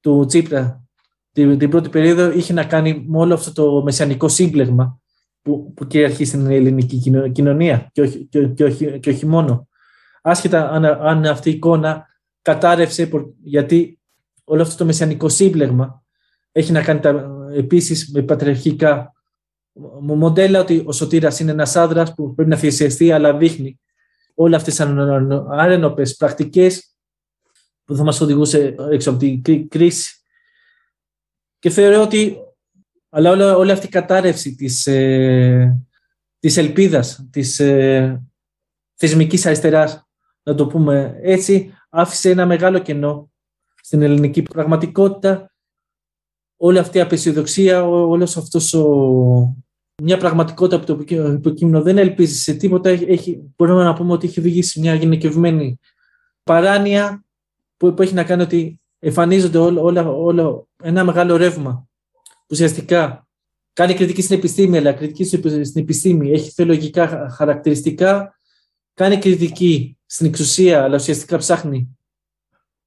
[0.00, 0.86] του Τσίπρα
[1.32, 5.00] την, την πρώτη περίοδο είχε να κάνει με όλο αυτό το μεσιανικό σύμπλεγμα
[5.42, 9.68] που, που κυριαρχεί στην ελληνική κοινωνία και όχι, και, και όχι, και όχι μόνο.
[10.22, 12.06] Άσχετα αν, αν αυτή η εικόνα
[12.42, 13.10] κατάρρευσε
[13.42, 13.98] γιατί
[14.44, 16.04] όλο αυτό το μεσιανικό σύμπλεγμα
[16.52, 19.12] έχει να κάνει τα, επίσης με πατριαρχικά
[20.00, 23.80] μοντέλα ότι ο Σωτήρας είναι ένας άντρας που πρέπει να θυσιαστεί αλλά δείχνει
[24.34, 24.86] όλα αυτές τις
[25.50, 26.96] άρενοπες πρακτικές
[27.84, 30.14] που θα μας οδηγούσε έξω από την κρίση.
[31.58, 32.36] Και θεωρώ ότι
[33.08, 35.86] αλλά όλη, αυτή η κατάρρευση της, ε,
[36.38, 38.22] της ελπίδας, της ε,
[38.94, 40.06] θεσμικής αριστεράς,
[40.42, 43.30] να το πούμε έτσι, άφησε ένα μεγάλο κενό
[43.82, 45.54] στην ελληνική πραγματικότητα.
[46.56, 49.56] Όλη αυτή η απεσιοδοξία, όλος αυτός ο,
[50.02, 54.40] μια πραγματικότητα που το υποκείμενο δεν ελπίζει σε τίποτα, έχει, μπορούμε να πούμε ότι έχει
[54.40, 55.78] οδηγήσει μια γενικευμένη
[56.42, 57.24] παράνοια
[57.76, 61.88] που, που έχει να κάνει ότι εμφανίζονται όλα, όλα, ένα μεγάλο ρεύμα
[62.50, 63.28] ουσιαστικά
[63.72, 65.24] κάνει κριτική στην επιστήμη, αλλά κριτική
[65.64, 68.38] στην επιστήμη έχει θεολογικά χαρακτηριστικά,
[68.94, 71.98] κάνει κριτική στην εξουσία, αλλά ουσιαστικά ψάχνει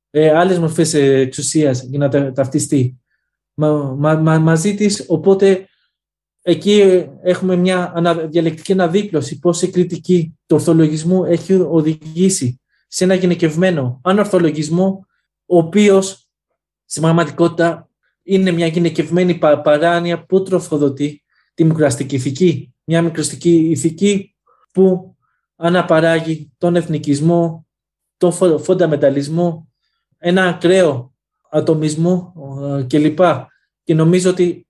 [0.09, 2.99] ε, άλλες μορφές εξουσίας για να ταυτιστεί
[3.59, 5.05] μα, μα, μαζί της.
[5.07, 5.67] Οπότε
[6.41, 7.93] εκεί έχουμε μια
[8.29, 15.05] διαλεκτική αναδίπλωση πώς η κριτική του ορθολογισμού έχει οδηγήσει σε ένα γενικευμένο ανορθολογισμό
[15.45, 16.29] ο οποίος
[16.85, 17.89] στην πραγματικότητα
[18.23, 22.73] είναι μια γυναικευμένη παράνοια που τροφοδοτεί τη μικραστική ηθική.
[22.83, 24.35] Μια μικραστική ηθική
[24.71, 25.15] που
[25.55, 27.67] αναπαράγει τον εθνικισμό,
[28.17, 29.67] τον φονταμεταλισμό,
[30.17, 31.13] ένα ακραίο
[31.49, 32.33] ατομισμό
[32.79, 33.19] ε, κλπ.
[33.83, 34.67] Και νομίζω ότι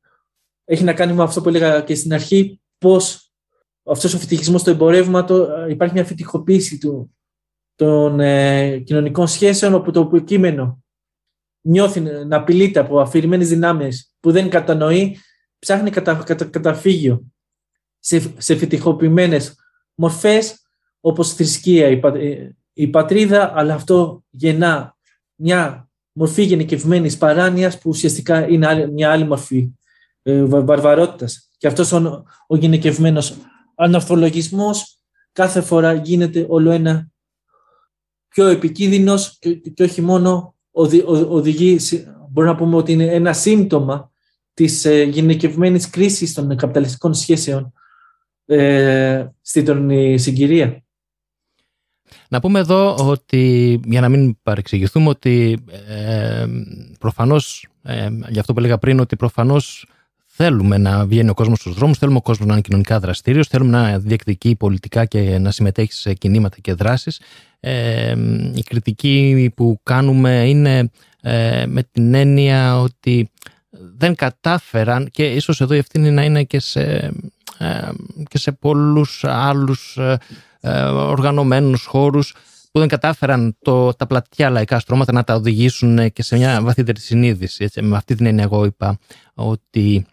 [0.66, 3.34] έχει να κάνει με αυτό που έλεγα και στην αρχή, πώς
[3.84, 7.16] αυτός ο φυτυχισμός του εμπορεύματο ε, υπάρχει μια φυτυχοποίηση του,
[7.76, 10.84] των ε, κοινωνικών σχέσεων όπου το κείμενο
[11.62, 15.18] νιώθει να απειλείται από αφηρημένες δυνάμεις που δεν κατανοεί,
[15.60, 17.26] ψάχνει κατα, κατα, καταφύγιο
[18.00, 19.40] σε, σε φυτυχοποιημένε
[19.96, 20.68] μορφές
[21.00, 22.00] όπως θρησκεία, η,
[22.74, 24.98] η πατρίδα, αλλά αυτό γεννά
[25.36, 25.89] μια
[26.20, 29.72] μορφή γενικευμένης παράνοιας που ουσιαστικά είναι μια άλλη μορφή
[30.22, 31.50] ε, βαρβαρότητας.
[31.58, 33.38] Και αυτός ο, ο γενικευμένος
[33.76, 35.00] ανορθολογισμός
[35.32, 37.12] κάθε φορά γίνεται όλο ένα
[38.28, 40.56] πιο επικίνδυνος και, και όχι μόνο
[41.30, 41.80] οδηγεί,
[42.30, 44.12] μπορούμε να πούμε ότι είναι ένα σύμπτωμα
[44.54, 47.74] της ε, γενικευμένης κρίσης των καπιταλιστικών σχέσεων
[48.46, 50.84] ε, στην τωρινή συγκυρία.
[52.32, 56.46] Να πούμε εδώ ότι, για να μην παρεξηγηθούμε, ότι ε,
[57.00, 59.86] προφανώς, ε, για αυτό που έλεγα πριν, ότι προφανώς
[60.26, 63.72] θέλουμε να βγαίνει ο κόσμος στους δρόμους, θέλουμε ο κόσμος να είναι κοινωνικά δραστήριος, θέλουμε
[63.72, 67.22] να διεκδικεί πολιτικά και να συμμετέχει σε κινήματα και δράσεις.
[67.60, 68.16] Ε,
[68.54, 73.30] η κριτική που κάνουμε είναι ε, με την έννοια ότι
[73.98, 76.82] δεν κατάφεραν και ίσως εδώ η ευθύνη να είναι και σε,
[77.58, 77.90] ε,
[78.30, 79.98] και σε πολλούς άλλους
[80.62, 82.36] ε, οργανωμένους χώρους
[82.72, 87.00] που δεν κατάφεραν το, τα πλατιά λαϊκά στρώματα να τα οδηγήσουν και σε μια βαθύτερη
[87.00, 87.64] συνείδηση.
[87.64, 87.82] Έτσι.
[87.82, 88.98] Με αυτή την έννοια εγώ είπα
[89.34, 90.06] ότι...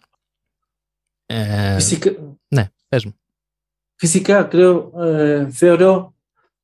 [1.25, 2.11] Ε, Φυσικά,
[2.47, 3.15] ναι, πες μου.
[3.95, 6.15] Φυσικά, κρέω, ε, θεωρώ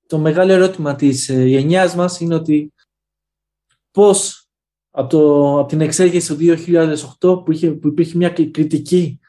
[0.07, 2.73] το μεγάλο ερώτημα της ε, γενιάς μας είναι ότι
[3.91, 4.47] πώς
[4.91, 6.37] από, το, από την εξέγερση του
[7.19, 9.19] 2008 που, είχε, που υπήρχε μια κριτική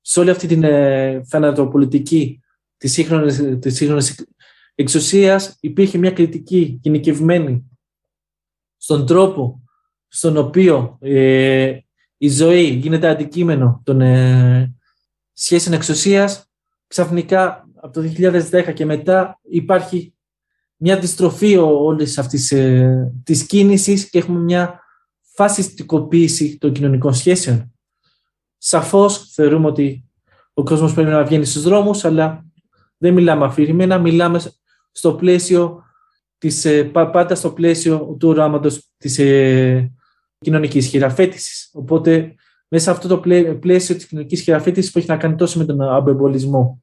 [0.00, 2.40] σε όλη αυτή την ε, θανατοπολιτική
[2.80, 4.26] της σύγχρονης, της σύγχρονης
[4.74, 7.70] εξουσίας υπήρχε μια κριτική γενικευμένη
[8.76, 9.62] στον τρόπο
[10.08, 11.78] στον οποίο ε,
[12.16, 14.74] η ζωή γίνεται αντικείμενο των ε,
[15.32, 16.50] σχέσεων εξουσίας
[16.86, 18.12] ξαφνικά από το
[18.50, 20.14] 2010 και μετά υπάρχει
[20.76, 24.80] μια αντιστροφή όλης αυτής ε, της κίνησης και έχουμε μια
[25.34, 27.74] φασιστικοποίηση των κοινωνικών σχέσεων.
[28.58, 30.04] Σαφώς θεωρούμε ότι
[30.54, 32.49] ο κόσμος πρέπει να βγαίνει στους δρόμους, αλλά
[33.00, 34.40] δεν μιλάμε αφηρημένα, μιλάμε
[34.92, 35.82] στο πλαίσιο
[36.38, 39.92] της, ε, πάντα στο πλαίσιο του οράματος της ε,
[40.38, 41.70] κοινωνικής χειραφέτησης.
[41.72, 42.34] Οπότε,
[42.68, 43.18] μέσα σε αυτό το
[43.60, 46.82] πλαίσιο της κοινωνικής χειραφέτησης που έχει να κάνει τόσο με τον αμπεμπολισμό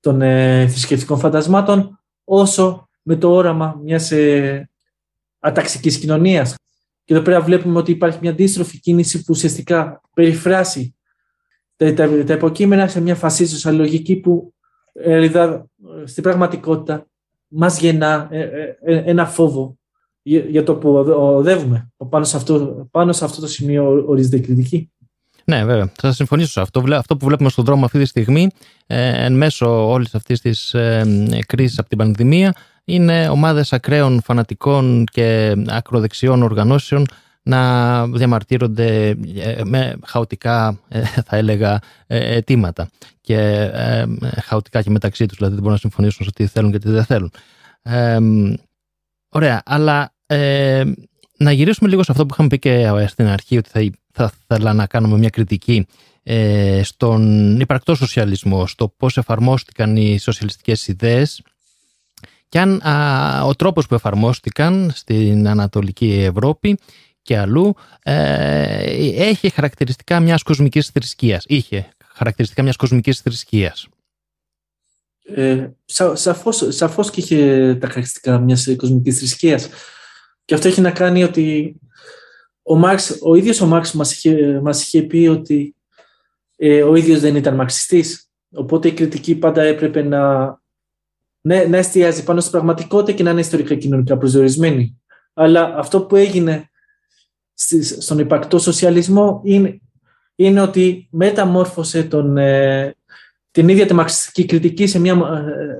[0.00, 4.70] των ε, θρησκευτικών φαντασμάτων, όσο με το όραμα μιας ε,
[5.38, 6.54] αταξικής κοινωνίας.
[7.04, 10.96] Και εδώ πέρα βλέπουμε ότι υπάρχει μια αντίστροφη κίνηση που ουσιαστικά περιφράσει
[11.76, 14.54] τα, τα, τα υποκείμενα σε μια φασίζουσα λογική που
[14.94, 15.30] ε,
[16.04, 17.06] στην πραγματικότητα
[17.48, 18.40] μας γεννά ε,
[18.84, 19.78] ε, ένα φόβο
[20.22, 21.92] για, το που οδεύουμε.
[22.08, 24.92] Πάνω σε αυτό, πάνω σε αυτό το σημείο ορίζεται η κριτική.
[25.44, 25.92] Ναι, βέβαια.
[26.00, 26.84] Θα συμφωνήσω σε αυτό.
[26.90, 28.48] Αυτό που βλέπουμε στον δρόμο αυτή τη στιγμή,
[28.86, 31.04] ε, εν μέσω όλης αυτής της ε,
[31.46, 37.06] κρίσης από την πανδημία, είναι ομάδες ακραίων φανατικών και ακροδεξιών οργανώσεων
[37.46, 42.88] να διαμαρτύρονται ε, με χαοτικά, ε, θα έλεγα, ε, αιτήματα
[43.20, 43.70] και
[44.42, 47.04] χαοτικά και μεταξύ τους, δηλαδή δεν μπορούν να συμφωνήσουν σε τι θέλουν και τι δεν
[47.04, 47.32] θέλουν.
[49.28, 50.14] ωραία, αλλά
[51.38, 54.72] να γυρίσουμε λίγο σε αυτό που είχαμε πει και στην αρχή, ότι θα, θα ήθελα
[54.72, 55.86] να κάνουμε μια κριτική
[56.82, 61.42] στον υπαρκτό σοσιαλισμό, στο πώς εφαρμόστηκαν οι σοσιαλιστικές ιδέες
[62.48, 62.82] και αν
[63.44, 66.78] ο τρόπος που εφαρμόστηκαν στην Ανατολική Ευρώπη
[67.24, 71.44] και αλλού ε, έχει χαρακτηριστικά μιας κοσμικής θρησκείας.
[71.46, 73.88] Είχε χαρακτηριστικά μιας κοσμικής θρησκείας.
[75.24, 77.36] Ε, σα, σαφώς, σαφώς και είχε
[77.74, 79.68] τα χαρακτηριστικά μιας κοσμικής θρησκείας.
[80.44, 81.76] Και αυτό έχει να κάνει ότι
[82.62, 85.76] ο, Μάρξ, ο ίδιος ο Μάρξ μας είχε, μας είχε πει ότι
[86.56, 88.28] ε, ο ίδιος δεν ήταν μαρξιστής.
[88.54, 90.54] Οπότε η κριτική πάντα έπρεπε να
[91.46, 95.02] ναι, να εστιάζει πάνω στην πραγματικότητα και να είναι ιστορικά κοινωνικά προσδιορισμένη.
[95.34, 96.70] Αλλά αυτό που έγινε
[97.98, 99.80] στον υπαρκτό σοσιαλισμό είναι,
[100.34, 102.94] είναι ότι μεταμόρφωσε τον, ε,
[103.50, 105.12] την ίδια τη μαρξιστική κριτική σε μια,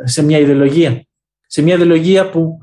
[0.02, 1.06] ε, σε μια ιδεολογία.
[1.46, 2.58] Σε μια ιδεολογία που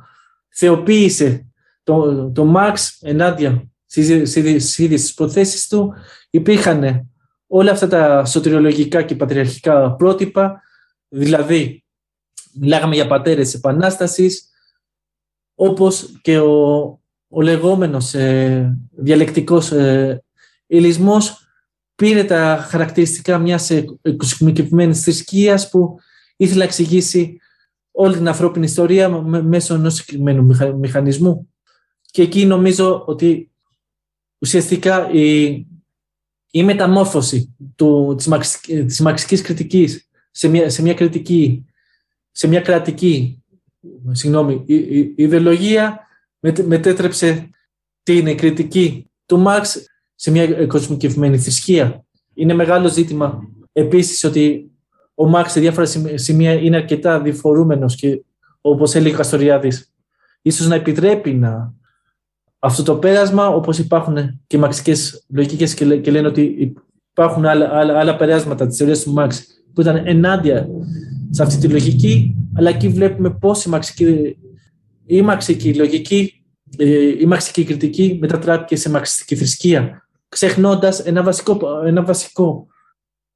[0.50, 1.46] θεοποίησε
[1.84, 5.94] το, το Μάρξ ενάντια στις ίδιες προθέσεις του.
[6.30, 7.10] Υπήρχαν
[7.48, 10.62] όλα αυτά τα σωτηριολογικά και πατριαρχικά πρότυπα,
[11.08, 11.84] δηλαδή
[12.54, 14.50] Μιλάγαμε για πατέρες της Επανάστασης,
[15.56, 17.01] όπως και ο,
[17.34, 20.24] ο λεγόμενος ε, διαλεκτικός ε,
[20.68, 21.48] ηλισμός
[21.96, 23.70] πήρε τα χαρακτηριστικά μιας
[24.02, 26.00] εξοικονομικευμένης θρησκείας που
[26.38, 27.38] ήθελε να εξηγήσει
[27.92, 29.10] όλη την ανθρώπινη ιστορία
[29.44, 30.48] μέσω ενός συγκεκριμένου
[30.80, 31.54] μηχανισμού.
[32.12, 33.52] Και εκεί νομίζω ότι
[34.38, 35.46] ουσιαστικά η,
[36.52, 41.66] η μεταμόρφωση του, της, της μαξικής κριτικής σε μια, σε μια κριτική
[42.32, 43.44] σε μια κρατική
[44.12, 46.08] συγγνώμη, η, ιδεολογία
[46.66, 47.50] μετέτρεψε
[48.04, 49.86] την κριτική του Μάρξ
[50.16, 52.06] σε μια κοσμικευμένη θρησκεία.
[52.34, 54.72] Είναι μεγάλο ζήτημα επίσης ότι
[55.16, 58.24] ο Μάρξ σε διάφορα σημεία είναι αρκετά διφορούμενος και
[58.62, 59.94] όπως έλεγε ο Καστοριάδης,
[60.42, 61.74] ίσως να επιτρέπει να
[62.60, 66.74] αυτό το πέρασμα, όπως υπάρχουν και μαξικές λογικές και, λένε ότι
[67.12, 70.68] υπάρχουν άλλα, άλλα, άλλα περάσματα της θεωρίας του Μάρξ που ήταν ενάντια
[71.30, 74.38] σε αυτή τη λογική, αλλά εκεί βλέπουμε πώς η μαξική,
[75.16, 76.44] η μαξική λογική,
[76.78, 82.68] ε, η μαξική κριτική μετατράπηκε σε μαξιστική θρησκεία, ξεχνώντας ένα βασικό, ένα βασικό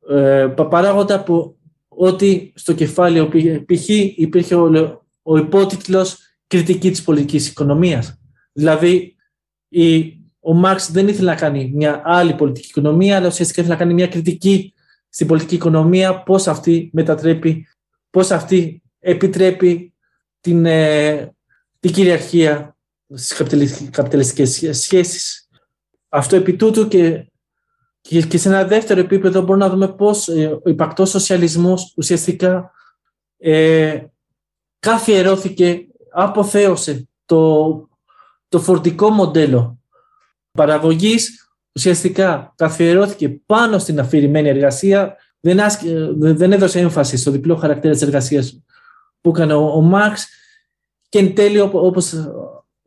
[0.09, 1.57] ε, παράγοντα που
[1.87, 3.27] ότι στο κεφάλαιο
[3.65, 3.89] π.χ.
[4.15, 6.17] υπήρχε ο, ο υπότιτλος
[6.47, 8.19] κριτική της πολιτικής οικονομίας.
[8.51, 9.15] Δηλαδή,
[9.69, 13.81] η, ο Μάρξ δεν ήθελε να κάνει μια άλλη πολιτική οικονομία, αλλά ουσιαστικά ήθελε να
[13.81, 14.73] κάνει μια κριτική
[15.09, 17.67] στην πολιτική οικονομία, πώς αυτή μετατρέπει
[18.09, 19.93] πώς αυτή επιτρέπει
[20.41, 21.34] την, ε,
[21.85, 22.77] την κυριαρχία
[23.13, 23.37] στις
[23.91, 25.49] καπιταλιστικές σχέσεις.
[26.09, 27.31] Αυτό επί τούτου και,
[28.01, 32.71] και, σε ένα δεύτερο επίπεδο μπορούμε να δούμε πώς ε, ο υπακτός σοσιαλισμός ουσιαστικά
[33.37, 34.03] ε,
[34.79, 37.89] καθιερώθηκε αποθέωσε το,
[38.47, 39.79] το φορτικό μοντέλο
[40.51, 45.59] παραγωγής ουσιαστικά καθιερώθηκε πάνω στην αφηρημένη εργασία δεν,
[46.37, 48.63] δεν έδωσε έμφαση στο διπλό χαρακτήρα της εργασίας
[49.21, 50.27] που έκανε ο, ο Μάρξ
[51.09, 52.13] και εν τέλει όπως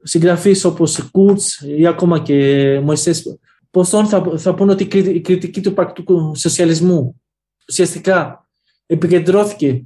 [0.03, 3.39] συγγραφείς όπως Κούρτς ή ακόμα και Μωυσές
[3.71, 7.21] Ποστόν θα, θα πούνε ότι η κριτική του πρακτικού σοσιαλισμού
[7.69, 8.49] ουσιαστικά
[8.87, 9.85] επικεντρώθηκε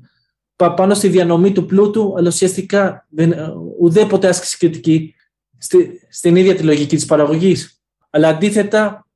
[0.56, 3.34] πάνω στη διανομή του πλούτου, αλλά ουσιαστικά δεν,
[3.78, 5.14] ουδέποτε άσκησε κριτική
[5.58, 7.80] στη, στην ίδια τη λογική της παραγωγής.
[8.10, 9.06] Αλλά αντίθετα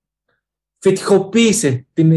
[0.79, 2.13] φετιχοποίησε την,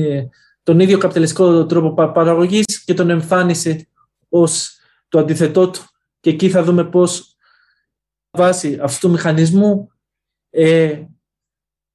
[0.64, 3.88] τον ίδιο καπιταλιστικό τρόπο παραγωγής και τον εμφάνισε
[4.30, 4.78] ως
[5.10, 5.89] το αντιθετό του.
[6.20, 7.36] Και εκεί θα δούμε πώς
[8.32, 9.92] βάσει αυτού του μηχανισμού
[10.50, 11.04] ε,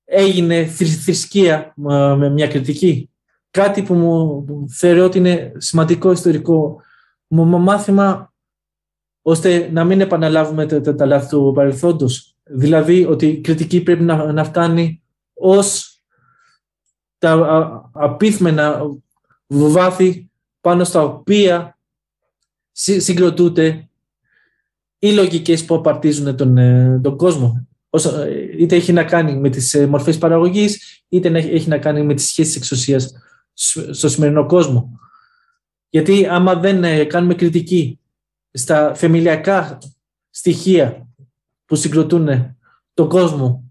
[0.05, 0.67] έγινε
[1.05, 1.73] θρησκεία
[2.17, 3.11] με μια κριτική.
[3.51, 6.81] Κάτι που μου θεωρώ ότι είναι σημαντικό ιστορικό
[7.29, 8.33] μάθημα
[9.23, 12.37] ώστε να μην επαναλάβουμε τα, τα, λάθη του παρελθόντος.
[12.43, 15.03] Δηλαδή ότι η κριτική πρέπει να, να φτάνει
[15.35, 15.99] ως
[17.19, 18.83] τα απίθμενα
[19.47, 21.79] βάθη πάνω στα οποία
[22.77, 23.89] συγκροτούνται
[25.05, 27.67] οι λογικές που απαρτίζουν τον, ε, τον κόσμο.
[28.59, 32.27] Είτε έχει να κάνει με τις ε, μορφές παραγωγής, είτε έχει να κάνει με τις
[32.27, 33.13] σχέσεις εξουσίας
[33.91, 34.99] στο σημερινό κόσμο.
[35.89, 37.99] Γιατί άμα δεν ε, κάνουμε κριτική
[38.53, 39.79] στα θεμελιακά
[40.31, 41.09] στοιχεία
[41.65, 42.57] που συγκροτούν
[42.95, 43.65] τον κόσμο,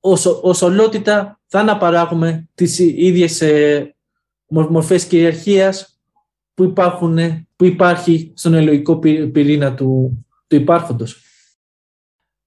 [0.00, 3.94] ως, ολότητα θα αναπαράγουμε τις ίδιες ε,
[4.48, 5.89] μορφές κυριαρχίας
[6.60, 7.18] που, υπάρχουν,
[7.56, 8.98] που υπάρχει στον ελογικό
[9.32, 11.22] πυρήνα του, του υπάρχοντος.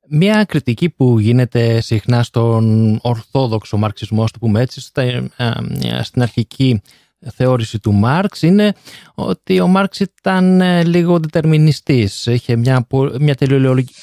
[0.09, 4.91] Μία κριτική που γίνεται συχνά στον ορθόδοξο μαρξισμό, το πούμε έτσι,
[5.35, 6.81] ε, στην αρχική
[7.19, 8.73] θεώρηση του Μάρξ είναι
[9.15, 12.25] ότι ο Μάρξ ήταν ε, λίγο δετερμινιστής.
[12.25, 12.87] Είχε μια,
[13.19, 13.35] μια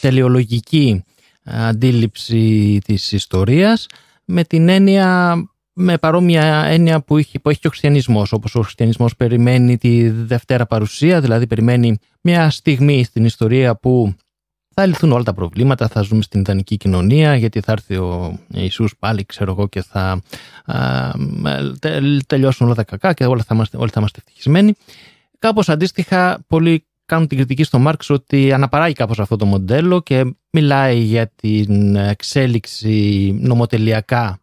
[0.01, 1.05] τελειολογική
[1.45, 3.87] αντίληψη της ιστορίας
[4.25, 5.37] με την έννοια
[5.73, 10.11] με παρόμοια έννοια που έχει, που έχει και ο χριστιανισμός όπως ο χριστιανισμός περιμένει τη
[10.11, 14.14] δευτέρα παρουσία δηλαδή περιμένει μια στιγμή στην ιστορία που
[14.75, 18.97] θα λυθούν όλα τα προβλήματα, θα ζούμε στην ιδανική κοινωνία γιατί θα έρθει ο Ιησούς
[18.99, 20.23] πάλι ξέρω εγώ και θα
[20.64, 21.11] α,
[22.27, 24.75] τελειώσουν όλα τα κακά και όλα θα είμαστε, όλοι θα είμαστε ευτυχισμένοι.
[25.39, 30.35] Κάπως αντίστοιχα πολλοί κάνουν την κριτική στο Μάρξ ότι αναπαράγει κάπως αυτό το μοντέλο και
[30.51, 34.39] μιλάει για την εξέλιξη νομοτελειακά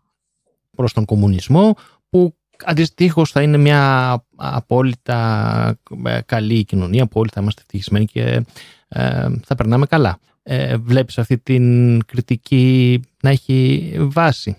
[0.78, 1.76] προς τον κομμουνισμό
[2.10, 5.80] που αντιστοίχως θα είναι μια απόλυτα
[6.26, 8.46] καλή κοινωνία που όλοι θα είμαστε ευτυχισμένοι και
[8.88, 10.20] ε, θα περνάμε καλά.
[10.44, 14.58] Ε, βλέπεις αυτή την κριτική να έχει βάση;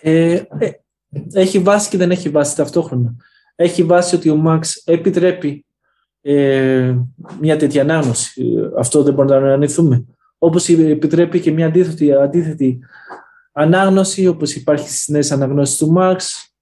[0.00, 0.70] Ε, ε,
[1.32, 3.16] έχει βάση και δεν έχει βάση ταυτόχρονα.
[3.54, 5.64] Έχει βάση ότι ο Μαξ επιτρέπει
[6.20, 6.94] ε,
[7.40, 8.42] μια τέτοια ανάγνωση.
[8.78, 10.04] Αυτό δεν μπορούμε να αρνηθούμε.
[10.38, 12.78] Όπως επιτρέπει και μια αντίθετη, αντίθετη
[13.52, 16.52] ανάγνωση, όπως υπάρχει στις νέες αναγνώσεις του Μαξ,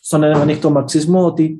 [0.00, 1.58] στον ανοιχτό μαξισμό, ότι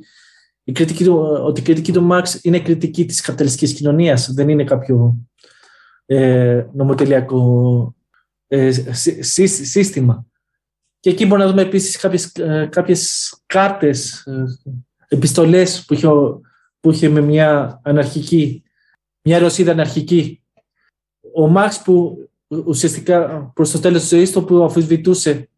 [0.65, 4.65] η κριτική του, ότι η κριτική του Μάρξ είναι κριτική της καπιταλιστικής κοινωνίας, δεν είναι
[4.65, 5.17] κάποιο
[6.07, 7.95] ε, νομοτελειακό
[8.47, 10.27] ε, σύστημα.
[11.01, 14.45] Και εκεί μπορούμε να δούμε επίσης κάποιες, ε, κάποιες κάρτες, ε,
[15.09, 16.09] επιστολές που είχε,
[16.81, 18.63] που είχε με μια αναρχική,
[19.23, 20.43] μια Ρωσίδα αναρχική.
[21.35, 22.29] Ο Μάρξ που
[22.67, 25.49] ουσιαστικά προς το τέλος της ζωής του που αφισβητούσε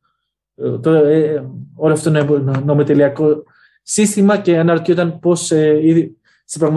[0.81, 3.43] το, ε, όλο αυτό το νομοτελειακό
[3.83, 6.71] σύστημα και αναρωτιόταν πώς ε, στην,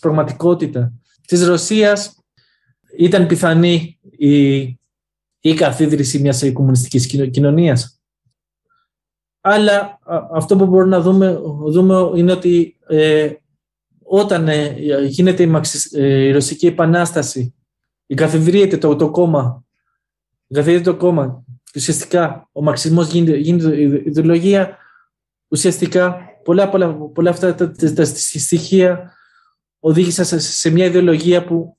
[0.00, 0.92] πραγματικότητα
[1.26, 2.18] της Ρωσίας
[2.96, 4.54] ήταν πιθανή η,
[5.40, 7.98] η καθίδρυση μιας κομμουνιστικής κοινωνίας.
[9.40, 9.98] Αλλά
[10.32, 13.32] αυτό που μπορούμε να δούμε, δούμε είναι ότι ε,
[14.02, 14.76] όταν ε,
[15.06, 15.50] γίνεται η,
[15.92, 17.54] ε, η Ρωσική Επανάσταση,
[18.06, 19.64] η καθιδρύεται το, το κόμμα,
[20.52, 24.78] καθιδρύεται το κόμμα και ουσιαστικά ο μαξισμός γίνεται, γίνεται ιδεολογία,
[25.48, 29.12] ουσιαστικά πολλά, πολλά, πολλά αυτά τα, τα, τα στοιχεία
[29.80, 31.76] οδήγησαν σε, σε μια ιδεολογία που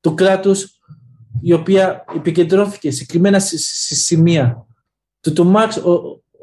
[0.00, 0.80] το κράτος
[1.40, 4.66] η οποία επικεντρώθηκε συγκεκριμένα σε, σε σημεία
[5.20, 5.80] του το Μάρξ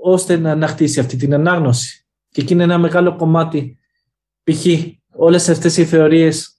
[0.01, 2.05] ώστε να ανακτήσει αυτή την ανάγνωση.
[2.29, 3.77] Και εκεί είναι ένα μεγάλο κομμάτι
[4.43, 4.65] π.χ.
[5.15, 6.52] όλες αυτές οι θεωρίες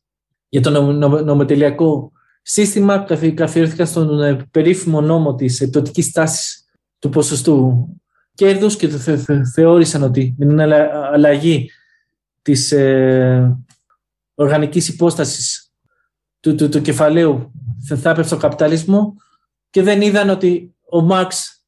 [0.55, 0.93] για το
[1.25, 2.99] νομοτελειακό σύστημα
[3.35, 6.65] καθιερώθηκαν στον ε, περίφημο νόμο της επιπτωτικής τάσης
[6.99, 7.89] του ποσοστού
[8.35, 8.89] κέρδους και
[9.55, 11.71] θεώρησαν ότι με την αλλαγή
[12.43, 13.59] της ε,
[14.35, 15.73] οργανικής υπόστασης
[16.41, 17.53] του, του, του κεφαλαίου
[17.87, 19.15] θα έπεφτε ο καπιταλισμό
[19.71, 21.63] και δεν είδαν ότι ο Μάρξ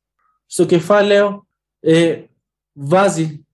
[0.47, 1.47] στο κεφάλαιο
[1.81, 2.23] ε,
[2.73, 3.47] βάζει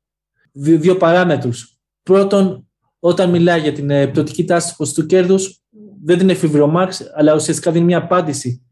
[0.52, 1.78] δύο, δύο παράμετρους.
[2.02, 2.66] Πρώτον,
[3.04, 5.60] όταν μιλάει για την ε, πτωτική τάση του ποσοστού κέρδους,
[6.04, 8.62] δεν την εφηβρεί ο Μάρξ, αλλά ουσιαστικά δίνει μια απάντηση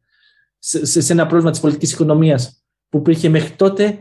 [0.58, 3.98] σε, σε ένα πρόβλημα της πολιτικής οικονομίας που υπήρχε μέχρι τότε.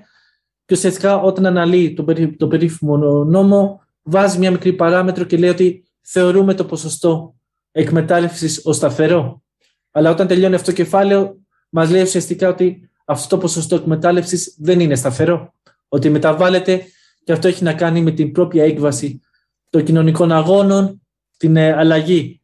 [0.65, 5.49] Και ουσιαστικά όταν αναλύει τον, περί, το περίφημο νόμο, βάζει μια μικρή παράμετρο και λέει
[5.49, 7.35] ότι θεωρούμε το ποσοστό
[7.71, 9.43] εκμετάλλευσης ως σταθερό.
[9.91, 14.79] Αλλά όταν τελειώνει αυτό το κεφάλαιο, μας λέει ουσιαστικά ότι αυτό το ποσοστό εκμετάλλευσης δεν
[14.79, 15.53] είναι σταθερό.
[15.87, 16.85] Ότι μεταβάλλεται
[17.23, 19.21] και αυτό έχει να κάνει με την propia έκβαση
[19.69, 21.01] των κοινωνικών αγώνων,
[21.37, 22.41] την ε, αλλαγή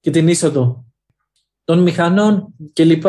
[0.00, 0.84] και την είσοδο
[1.64, 3.06] των μηχανών κλπ.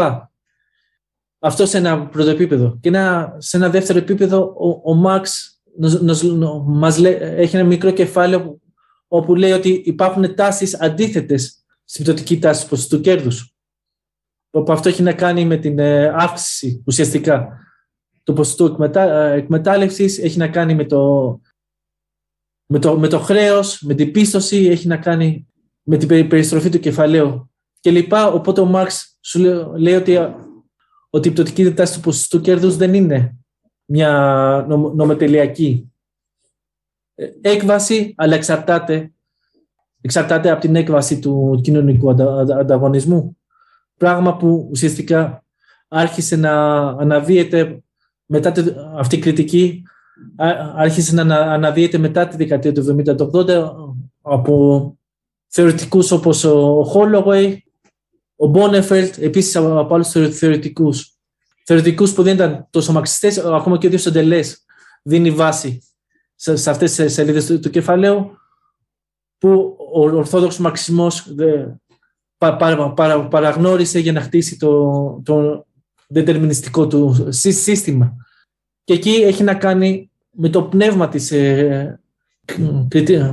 [1.39, 2.77] Αυτό σε ένα πρώτο επίπεδο.
[2.81, 5.59] Και ένα, σε ένα δεύτερο επίπεδο, ο, ο Μαξ
[6.65, 8.59] μας έχει ένα μικρό κεφάλαιο
[9.07, 13.53] όπου λέει ότι υπάρχουν τάσεις αντίθετες στην πτωτική τάση του κέρδους.
[14.49, 17.59] Όπου αυτό έχει να κάνει με την ε, αύξηση ουσιαστικά
[18.23, 21.39] του ποσοστού εκμετά, ε, εκμετάλλευσης, έχει να κάνει με το,
[22.65, 25.47] με το, με το χρέος, με την πίστοση, έχει να κάνει
[25.83, 28.27] με την περιστροφή του κεφαλαίου και λοιπά.
[28.27, 29.39] Οπότε ο Μάρξ σου
[29.77, 30.17] λέει ότι,
[31.09, 33.37] ότι η πτωτική τάση του ποσοστού κέρδους δεν είναι
[33.85, 35.91] μια νομοτελειακή
[37.15, 39.13] ε, έκβαση, αλλά εξαρτάται,
[40.01, 43.37] εξαρτάται από την έκβαση του κοινωνικού ανταγωνισμού.
[43.97, 45.43] Πράγμα που ουσιαστικά
[45.87, 47.83] άρχισε να αναδύεται
[48.25, 48.53] μετά
[48.95, 49.83] αυτή η κριτική
[50.75, 53.03] άρχισε να αναδύεται μετά τη δεκαετία του
[53.33, 53.71] 70-80
[54.21, 54.97] από
[55.47, 57.57] θεωρητικούς όπως ο Holloway,
[58.35, 61.09] ο Μπόνεφελτ, επίσης από άλλους θεωρητικούς.
[61.65, 64.65] Θεωρητικούς που δεν ήταν τόσο μαξιστές, ακόμα και ο ίδιος ο Ντελές
[65.03, 65.81] δίνει βάση
[66.35, 68.37] σε αυτές τις σελίδες του, του κεφαλαίου
[69.37, 71.35] που ο ορθόδοξος μαξισμός
[72.37, 75.65] παρα, παρα, παραγνώρισε για να χτίσει το, το
[76.07, 78.15] δετερμινιστικό του σύστημα.
[78.85, 81.99] Και εκεί έχει να κάνει με το πνεύμα της ε,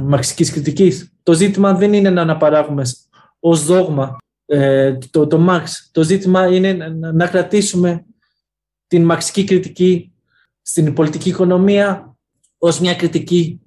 [0.02, 1.12] μαξικής κριτικής.
[1.22, 2.82] Το ζήτημα δεν είναι να αναπαράγουμε
[3.40, 5.88] ως δόγμα ε, το, το Μαξ.
[5.92, 8.04] Το ζήτημα είναι να, να κρατήσουμε
[8.86, 10.12] την μαξική κριτική
[10.62, 12.16] στην πολιτική οικονομία
[12.58, 13.60] ως μια κριτική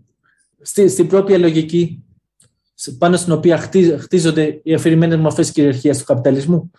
[0.62, 2.04] στη, στην propia λογική
[2.98, 3.58] πάνω στην οποία
[4.00, 6.72] χτίζονται οι αφηρημένες μορφές κυριαρχίας του καπιταλισμού.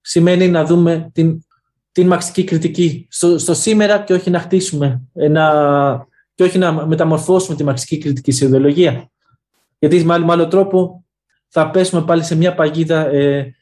[0.00, 1.44] Σημαίνει να δούμε την,
[1.92, 7.56] την μαξική κριτική στο, στο σήμερα και όχι να χτίσουμε ένα, και όχι να μεταμορφώσουμε
[7.56, 9.10] τη μαξική κριτική σε ιδεολογία.
[9.78, 11.04] Γιατί με άλλο, με άλλο τρόπο
[11.48, 13.54] θα πέσουμε πάλι σε μια παγίδα ε,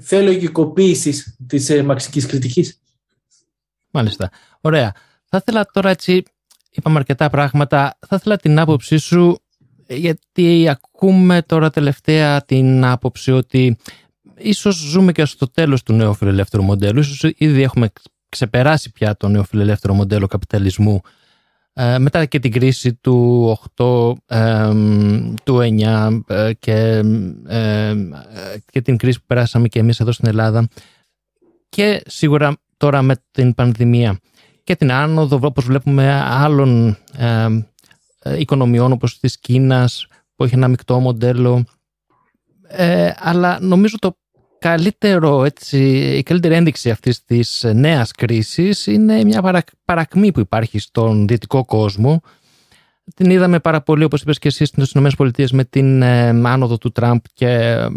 [0.00, 2.80] θεολογικοποίησης της ε, μαξικής κριτικής.
[3.90, 4.30] Μάλιστα.
[4.60, 4.92] Ωραία.
[5.24, 6.22] Θα ήθελα τώρα έτσι,
[6.70, 9.38] είπαμε αρκετά πράγματα, θα ήθελα την άποψή σου,
[9.86, 13.78] γιατί ακούμε τώρα τελευταία την άποψη ότι
[14.36, 17.92] ίσως ζούμε και στο τέλος του νέου φιλελεύθερου μοντέλου, ίσως ήδη έχουμε
[18.28, 21.00] ξεπεράσει πια το νέο φιλελεύθερο μοντέλο καπιταλισμού
[21.76, 24.12] ε, μετά και την κρίση του 8,
[25.44, 27.02] του 9 ε, και,
[28.70, 30.68] και την κρίση που περάσαμε και εμείς εδώ στην Ελλάδα.
[31.68, 34.18] Και σίγουρα τώρα με την πανδημία
[34.64, 37.48] και την άνοδο όπως βλέπουμε άλλων ε,
[38.38, 41.64] οικονομιών όπως της Κίνας που έχει ένα μεικτό μοντέλο.
[43.18, 44.18] Αλλά νομίζω το
[44.68, 45.78] καλύτερο, έτσι,
[46.16, 52.22] η καλύτερη ένδειξη αυτής της νέας κρίσης είναι μια παρακμή που υπάρχει στον δυτικό κόσμο.
[53.14, 56.92] Την είδαμε πάρα πολύ, όπως είπες και εσείς, στις ΗΠΑ με την ε, άνοδο του
[56.92, 57.88] Τραμπ και ε,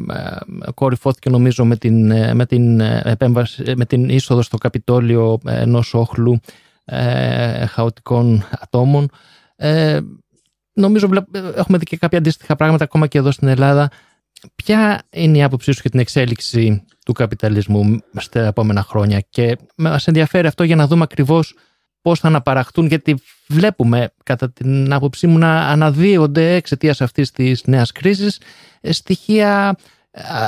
[0.73, 6.39] κορυφώθηκε νομίζω με την, ε, με, την επέμβαση, με την είσοδο στο Καπιτόλιο ενός όχλου
[6.85, 9.09] ε, χαοτικών ατόμων.
[9.55, 9.99] Ε,
[10.73, 11.09] νομίζω
[11.55, 13.89] έχουμε δει και κάποια αντίστοιχα πράγματα ακόμα και εδώ στην Ελλάδα
[14.55, 20.07] Ποια είναι η άποψή σου για την εξέλιξη του καπιταλισμού στα επόμενα χρόνια και μας
[20.07, 21.55] ενδιαφέρει αυτό για να δούμε ακριβώς
[22.01, 23.15] πώς θα αναπαραχτούν γιατί
[23.47, 28.41] βλέπουμε κατά την άποψή μου να αναδύονται εξαιτίας αυτής της νέας κρίσης
[28.81, 29.77] ε, στοιχεία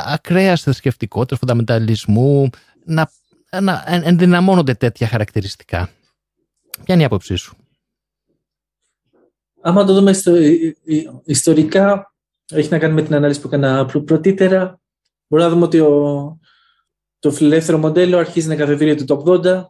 [0.05, 2.49] ακραίας θρησκευτικότητας, φονταμεταλισμού,
[2.85, 3.11] να,
[3.61, 5.89] να ενδυναμώνονται τέτοια χαρακτηριστικά.
[6.83, 7.55] Ποια είναι η άποψή σου;
[9.61, 10.13] Άμα το δούμε
[11.25, 12.13] ιστορικά,
[12.49, 14.79] έχει να κάνει με την ανάλυση που έκανα πρωτήτερα.
[15.27, 16.39] Μπορούμε να δούμε ότι ο,
[17.19, 19.65] το φιλελεύθερο μοντέλο αρχίζει να καθεδρύεται το 80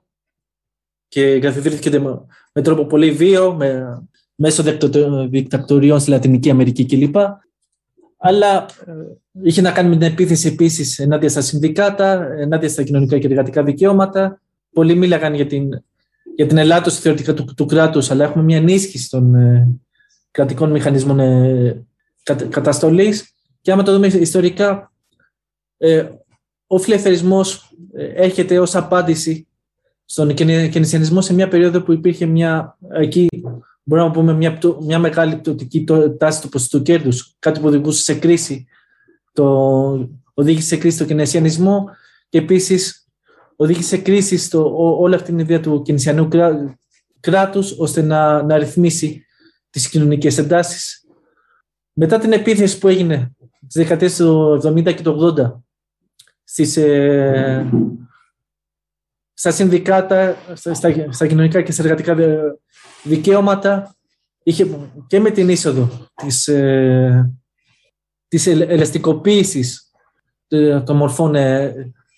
[1.07, 1.99] και καθεδρύθηκε
[2.53, 4.01] με, τρόπο πολύ βίο, με,
[4.35, 4.63] μέσω
[5.29, 7.15] δικτακτοριών στη Λατινική Αμερική κλπ.
[8.17, 8.91] Αλλά ε,
[9.41, 13.63] είχε να κάνει με την επίθεση επίσης ενάντια στα συνδικάτα, ενάντια στα κοινωνικά και εργατικά
[13.63, 14.41] δικαιώματα.
[14.73, 15.69] Πολλοί μίλαγαν για την,
[16.35, 19.67] για την ελάττωση θεωρητικά του, του κράτους, αλλά έχουμε μια ενίσχυση των ε,
[20.31, 21.85] κρατικών μηχανισμών ε,
[22.35, 24.91] καταστολής και άμα το δούμε ιστορικά
[25.77, 26.07] ε,
[26.67, 29.47] ο φιλελευθερισμός ε, έρχεται ως απάντηση
[30.05, 33.27] στον κενησιανισμό σε μια περίοδο που υπήρχε μια εκεί
[33.83, 35.85] μπορούμε να πούμε μια, μια μεγάλη πτωτική
[36.17, 38.67] τάση του ποσοστού κέρδους, κάτι που οδηγούσε σε κρίση,
[39.33, 41.89] το, οδήγησε σε κρίση το κινησιανισμό
[42.29, 43.07] και επίσης
[43.55, 46.27] οδήγησε σε κρίση στο, όλη αυτή την ιδέα του κινησιανού
[47.19, 49.25] κράτους ώστε να, να ρυθμίσει
[49.69, 50.98] τις κοινωνικές εντάσεις.
[52.01, 53.35] Μετά την επίθεση που έγινε
[53.67, 55.61] τι δεκαετίες του 70 και του 80
[56.43, 57.69] στις, ε,
[59.33, 60.73] στα συνδικάτα, στα,
[61.09, 62.15] στα, κοινωνικά και στα εργατικά
[63.03, 63.95] δικαιώματα
[64.43, 64.67] είχε
[65.07, 67.33] και με την είσοδο της, ε,
[68.27, 69.91] της ελαστικοποίησης
[70.85, 71.73] των μορφών ε,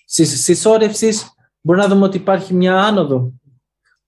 [0.06, 3.32] συσσόρευσης μπορεί να δούμε ότι υπάρχει μια άνοδο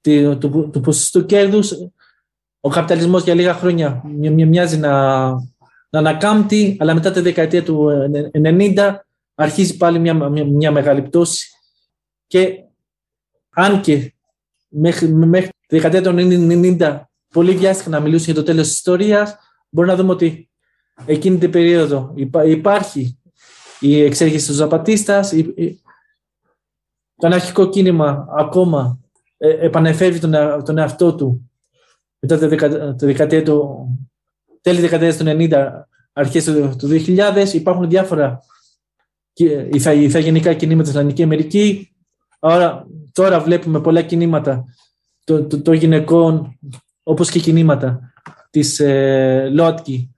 [0.00, 1.72] του, του, του ποσοστού κέρδους.
[2.60, 4.02] Ο καπιταλισμός για λίγα χρόνια
[4.46, 5.32] μοιάζει να,
[5.94, 7.90] να ανακάμπτει, αλλά μετά τη δεκαετία του
[8.32, 8.94] 90
[9.34, 11.48] αρχίζει πάλι μια, μια, μια μεγάλη πτώση.
[12.26, 12.64] Και
[13.50, 14.14] αν και
[14.68, 16.16] μέχρι, μέχρι τη δεκαετία των
[16.78, 19.36] 90 πολλοί βιάστηκαν να μιλήσουν για το τέλος της ιστορίας,
[19.68, 20.50] μπορεί να δούμε ότι
[21.06, 22.12] εκείνη την περίοδο
[22.44, 23.18] υπάρχει
[23.80, 25.32] η εξέγερση του Ζαπατίστας,
[27.16, 28.98] το αναρχικό κίνημα ακόμα
[29.36, 30.32] ε, επανεφεύγει τον,
[30.64, 31.50] τον εαυτό του
[32.18, 32.38] μετά
[32.96, 33.88] τη δεκαετία του,
[34.64, 35.68] τέλη δεκαετίας του 90,
[36.12, 37.52] αρχές του, του 2000.
[37.52, 38.40] Υπάρχουν διάφορα
[39.94, 41.94] ηθαγενικά κινήματα στην Λατινική Αμερική.
[42.40, 44.64] Άρα τώρα βλέπουμε πολλά κινήματα
[45.24, 46.58] των το, το γυναικών,
[47.02, 48.12] όπως και κινήματα
[48.50, 50.14] της ε, ΛΟΑΤΚΙ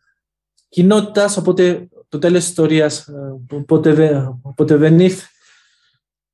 [0.69, 5.25] κοινότητας, οπότε το τέλος της ιστορίας ε, ποτέ, δεν, ποτέ δεν ήρθε.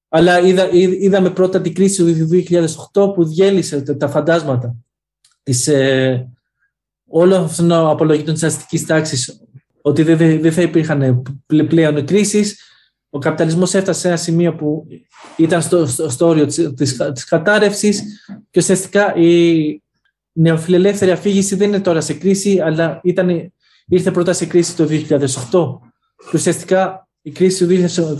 [0.08, 2.28] Αλλά είδα, είδαμε πρώτα την κρίση του
[2.92, 4.76] 2008 που διέλυσε τα, φαντάσματα
[5.42, 6.32] της, ε,
[7.12, 9.40] όλων αυτών των απολογητών της αστικής τάξης
[9.82, 12.56] ότι δεν, δεν θα υπήρχαν πλέον κρίσεις
[13.14, 14.86] ο καπιταλισμός έφτασε σε ένα σημείο που
[15.36, 18.02] ήταν στο, στο, στο όριο της, της, κατάρρευσης
[18.50, 19.82] και ουσιαστικά η
[20.32, 23.52] νεοφιλελεύθερη αφήγηση δεν είναι τώρα σε κρίση, αλλά ήταν,
[23.86, 24.98] ήρθε πρώτα σε κρίση το 2008.
[26.30, 28.16] Και ουσιαστικά η κρίση του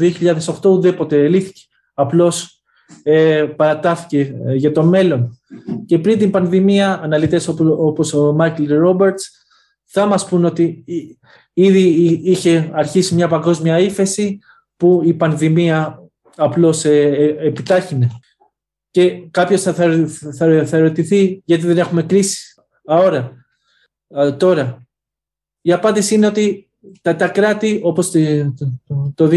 [0.61, 1.61] 2008 ουδέποτε λύθηκε.
[1.95, 2.63] Απλώς
[3.03, 5.41] ε, παρατάθηκε ε, για το μέλλον.
[5.87, 9.31] Και πριν την πανδημία, αναλυτές όπως ο Μάικλ Ρόμπερτς
[9.85, 10.85] θα μας πούν ότι
[11.53, 11.81] ήδη
[12.25, 14.39] είχε αρχίσει μια παγκόσμια ύφεση,
[14.77, 16.03] που η πανδημία
[16.37, 18.11] απλώς ε, ε, επιτάχυνε.
[18.91, 22.55] Και κάποιος θα, θα, θα ερωτηθεί γιατί δεν έχουμε κρίση
[22.87, 23.33] αόρα,
[24.37, 24.87] τώρα.
[25.61, 26.71] Η απάντηση είναι ότι
[27.03, 28.19] τα, τα κράτη όπως το,
[29.15, 29.29] το,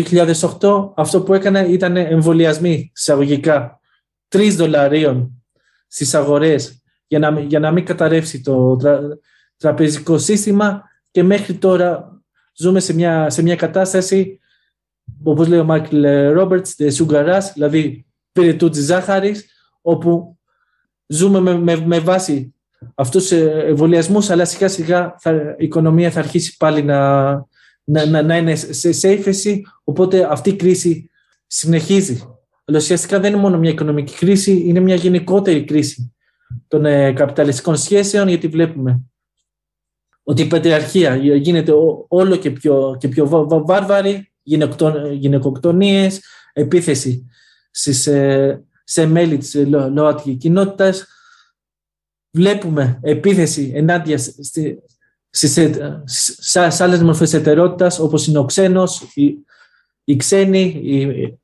[0.61, 3.80] 2008 αυτό που έκανε ήταν εμβολιασμοί εισαγωγικά
[4.28, 5.44] τρεις δολαρίων
[5.88, 8.77] στις αγορές για να, για να μην καταρρεύσει το
[9.57, 12.21] τραπεζικό σύστημα και μέχρι τώρα
[12.55, 14.39] ζούμε σε μια, σε μια κατάσταση
[15.23, 19.45] Όπως λέει ο Μάικλ Ρόμπερτς, sugar δηλαδή πυρετού της ζάχαρης,
[19.81, 20.38] όπου
[21.07, 22.53] ζούμε με, με, με βάση
[22.95, 27.31] αυτούς τους εμβολιασμούς, αλλά σιγά σιγά θα, η οικονομία θα αρχίσει πάλι να,
[27.83, 31.09] να, να, να είναι σε, σε ύφεση, οπότε αυτή η κρίση
[31.47, 32.34] συνεχίζει.
[32.66, 36.16] Αλλά ουσιαστικά δεν είναι μόνο μια οικονομική κρίση, είναι μια γενικότερη κρίση
[36.68, 39.01] των ε, καπιταλιστικών σχέσεων, γιατί βλέπουμε
[40.24, 41.72] ότι η πατριαρχία γίνεται
[42.07, 44.32] όλο και πιο, και πιο βάρβαρη,
[45.11, 46.22] γυναικοκτονίες,
[46.53, 47.30] επίθεση
[47.72, 51.05] στις, ε, σε μέλη της ΛΟΑΤΚΙ κοινότητας.
[52.32, 54.84] Βλέπουμε επίθεση ενάντια στη,
[55.30, 59.38] στις, ε, σε άλλες μορφές ετερότητας όπως είναι ο ξένος, οι,
[60.03, 61.38] οι ξένοι, οι,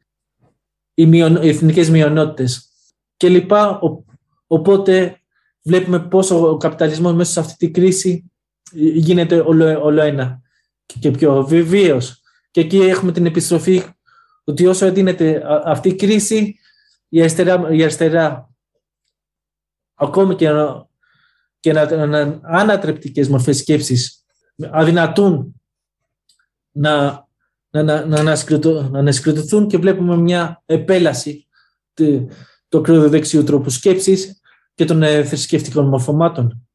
[1.01, 2.69] οι, μειον, οι εθνικές μειονότητες
[3.17, 3.79] και λοιπά.
[4.47, 5.21] οπότε
[5.63, 8.31] βλέπουμε πώς ο, καπιταλισμός μέσα σε αυτή τη κρίση
[8.95, 10.41] γίνεται όλο, όλο ένα
[10.99, 12.21] και πιο βίαιος
[12.51, 13.83] και εκεί έχουμε την επιστροφή
[14.43, 16.55] ότι όσο εντείνεται αυτή η κρίση,
[17.09, 18.49] η αριστερά, η αριστερά
[19.93, 20.49] ακόμη και,
[21.59, 24.23] και να, να, ανατρεπτικές μορφές σκέψης
[24.71, 25.61] αδυνατούν
[26.71, 27.25] να,
[27.71, 29.11] να, να, να, να
[29.67, 31.47] και βλέπουμε μια επέλαση
[32.69, 34.41] του ακροδεξιού τρόπου σκέψης
[34.73, 36.67] και των ε, θρησκευτικών μορφωμάτων.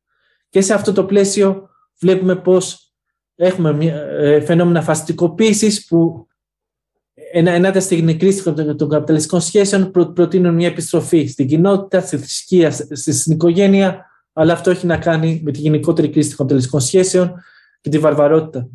[0.48, 1.68] Και σε αυτό το πλαίσιο
[2.00, 2.92] βλέπουμε πώς
[3.34, 6.26] έχουμε μια, ε, φαινόμενα φαστικοποίηση που
[7.32, 8.42] ενάντια στην κρίση
[8.76, 14.70] των καπιταλιστικών σχέσεων προ, προτείνουν μια επιστροφή στην κοινότητα, στη θρησκεία, στην οικογένεια, αλλά αυτό
[14.70, 17.34] έχει να κάνει με τη γενικότερη κρίση των καπιταλιστικών σχέσεων
[17.80, 18.68] και τη βαρβαρότητα.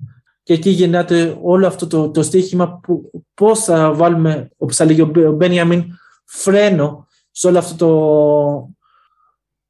[0.44, 5.02] Και εκεί γεννάται όλο αυτό το, το στίχημα που πώς θα βάλουμε, όπως θα λέγει
[5.02, 5.84] ο Μπένιαμιν,
[6.26, 8.70] φρένο σε όλο αυτό το,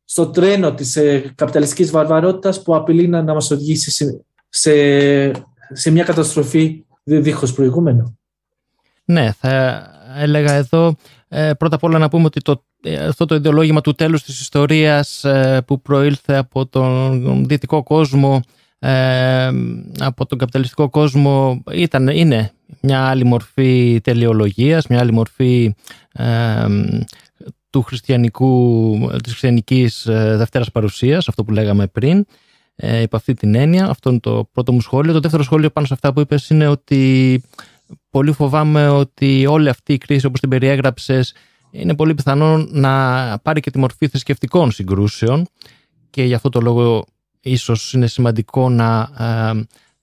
[0.05, 4.15] στο τρένο της ε, καπιταλιστικής βαρβαρότητας που απειλεί να, να μας οδηγήσει
[4.49, 5.31] σε,
[5.73, 8.17] σε μια καταστροφή δίχως προηγούμενο.
[9.05, 9.85] Ναι, θα
[10.17, 10.95] έλεγα εδώ
[11.27, 12.63] ε, πρώτα απ' όλα να πούμε ότι το
[13.07, 15.25] αυτό το ιδεολόγημα του τέλους της ιστορίας
[15.65, 18.41] που προήλθε από τον δυτικό κόσμο
[19.99, 22.51] από τον καπιταλιστικό κόσμο ήταν, είναι
[22.81, 25.75] μια άλλη μορφή τελειολογίας, μια άλλη μορφή
[27.71, 32.25] του χριστιανικού, της χριστιανικής ε, δευτέρας παρουσίας, αυτό που λέγαμε πριν,
[32.75, 33.85] ε, υπ' αυτή την έννοια.
[33.89, 35.13] Αυτό είναι το πρώτο μου σχόλιο.
[35.13, 37.43] Το δεύτερο σχόλιο πάνω σε αυτά που είπες είναι ότι
[38.09, 41.35] πολύ φοβάμαι ότι όλη αυτή η κρίση όπως την περιέγραψες
[41.71, 45.47] είναι πολύ πιθανό να πάρει και τη μορφή θρησκευτικών συγκρούσεων
[46.09, 47.05] και γι' αυτό το λόγο
[47.41, 49.09] ίσως είναι σημαντικό να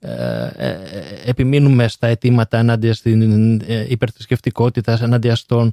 [0.00, 0.78] ε, ε, ε,
[1.24, 5.72] επιμείνουμε στα αιτήματα ενάντια στην υπερθρησκευτικότητα, ενάντια στον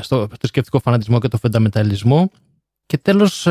[0.00, 2.30] στο θρησκευτικό φανατισμό και το φενταμεταλισμό.
[2.86, 3.42] Και τέλος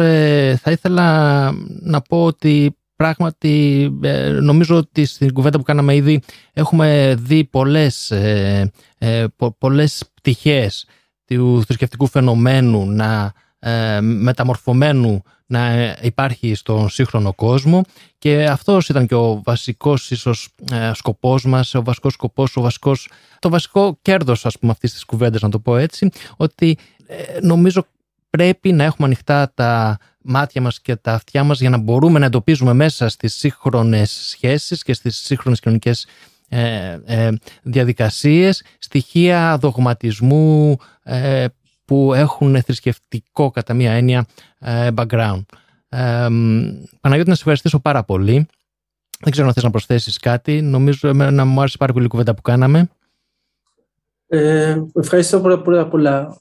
[0.61, 3.89] θα ήθελα να πω ότι πράγματι
[4.41, 6.21] νομίζω ότι στην κουβέντα που κάναμε ήδη
[6.53, 8.13] έχουμε δει πολλές,
[9.57, 10.85] πολλές πτυχές
[11.25, 13.33] του θρησκευτικού φαινομένου να
[14.01, 17.81] μεταμορφωμένου να υπάρχει στον σύγχρονο κόσμο.
[18.17, 23.09] Και αυτός ήταν και ο βασικός ίσως ε, σκοπός μας, ο βασικός σκοπός, ο βασικός,
[23.39, 26.77] το βασικό κέρδος ας πούμε αυτής της κουβέντας να το πω έτσι, ότι
[27.07, 27.85] ε, νομίζω
[28.29, 32.25] πρέπει να έχουμε ανοιχτά τα μάτια μας και τα αυτιά μας για να μπορούμε να
[32.25, 36.07] εντοπίζουμε μέσα στις σύγχρονες σχέσεις και στις σύγχρονες κοινωνικές
[36.49, 37.29] ε, ε,
[37.63, 41.45] διαδικασίες στοιχεία δογματισμού ε,
[41.91, 44.25] που έχουν θρησκευτικό κατά μία έννοια
[44.59, 45.41] ε, background.
[45.89, 46.27] Ε,
[47.01, 48.47] Παναγιώτη, να σε ευχαριστήσω πάρα πολύ.
[49.19, 50.61] Δεν ξέρω αν θες να προσθέσεις κάτι.
[50.61, 52.89] Νομίζω να μου άρεσε πάρα πολύ η κουβέντα που κάναμε.
[54.27, 56.37] Ε, ευχαριστώ πρώτα απ' όλα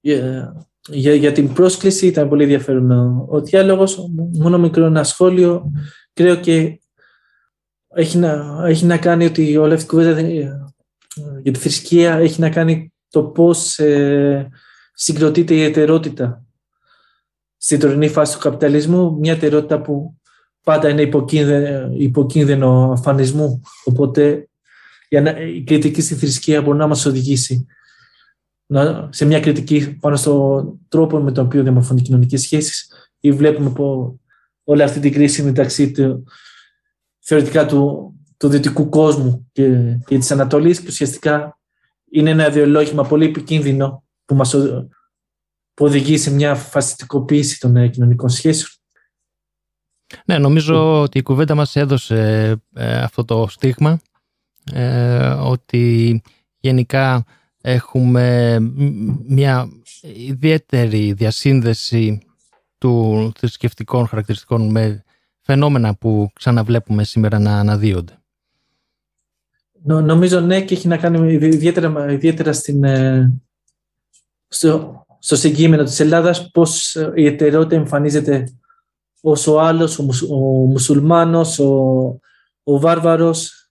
[0.00, 0.52] για,
[0.88, 2.06] για, για, την πρόσκληση.
[2.06, 2.90] Ήταν πολύ ενδιαφέρον
[3.28, 4.08] ο διάλογος.
[4.38, 5.72] Μόνο μικρό ένα σχόλιο.
[6.20, 6.80] Κρeo και
[7.88, 10.20] έχει να, έχει να κάνει ότι όλη αυτή η κουβέντα
[11.42, 14.48] για τη θρησκεία έχει να κάνει το πώς ε,
[14.92, 16.44] συγκροτείται η ετερότητα
[17.56, 20.16] στην τωρινή φάση του καπιταλισμού, μια ετερότητα που
[20.62, 23.60] πάντα είναι υποκίνδυνο, υποκίνδυνο αφανισμού.
[23.84, 24.48] Οπότε
[25.54, 27.66] η κριτική στη θρησκεία μπορεί να μας οδηγήσει
[29.08, 34.20] σε μια κριτική πάνω στον τρόπο με τον οποίο διαμορφώνει κοινωνικές σχέσεις ή βλέπουμε πω
[34.64, 36.24] όλη αυτή την κρίση μεταξύ του,
[37.18, 41.55] θεωρητικά του, του δυτικού κόσμου και, και της Ανατολής και ουσιαστικά
[42.16, 44.54] είναι ένα ιδεολόγημα πολύ επικίνδυνο που μας
[45.74, 48.70] που οδηγεί σε μια φασιστικοποίηση των ε, κοινωνικών σχέσεων.
[50.24, 54.00] Ναι, νομίζω ότι η κουβέντα μας έδωσε ε, αυτό το στίγμα
[54.72, 56.22] ε, ότι
[56.58, 57.24] γενικά
[57.60, 58.58] έχουμε
[59.26, 59.68] μια
[60.02, 62.20] ιδιαίτερη διασύνδεση
[62.78, 65.04] του θρησκευτικών χαρακτηριστικών με
[65.40, 68.18] φαινόμενα που ξαναβλέπουμε σήμερα να αναδύονται.
[69.82, 72.84] Νομίζω ναι και έχει να κάνει ιδιαίτερα, ιδιαίτερα στην,
[74.48, 78.54] στο, στο συγκείμενο της Ελλάδας πώς η εταιρεότητα εμφανίζεται
[79.20, 80.36] ως ο άλλος, ο, ο
[80.66, 81.72] μουσουλμάνος, ο,
[82.62, 83.70] ο βάρβαρος,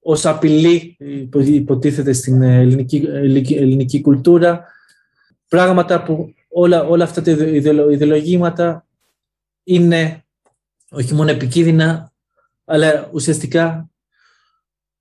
[0.00, 0.96] ως απειλή
[1.32, 2.96] υποτίθεται στην ελληνική,
[3.56, 4.64] ελληνική κουλτούρα.
[5.48, 8.86] Πράγματα που όλα, όλα αυτά τα ιδεολογήματα
[9.64, 10.24] είναι
[10.90, 12.12] όχι μόνο επικίνδυνα,
[12.64, 13.90] αλλά ουσιαστικά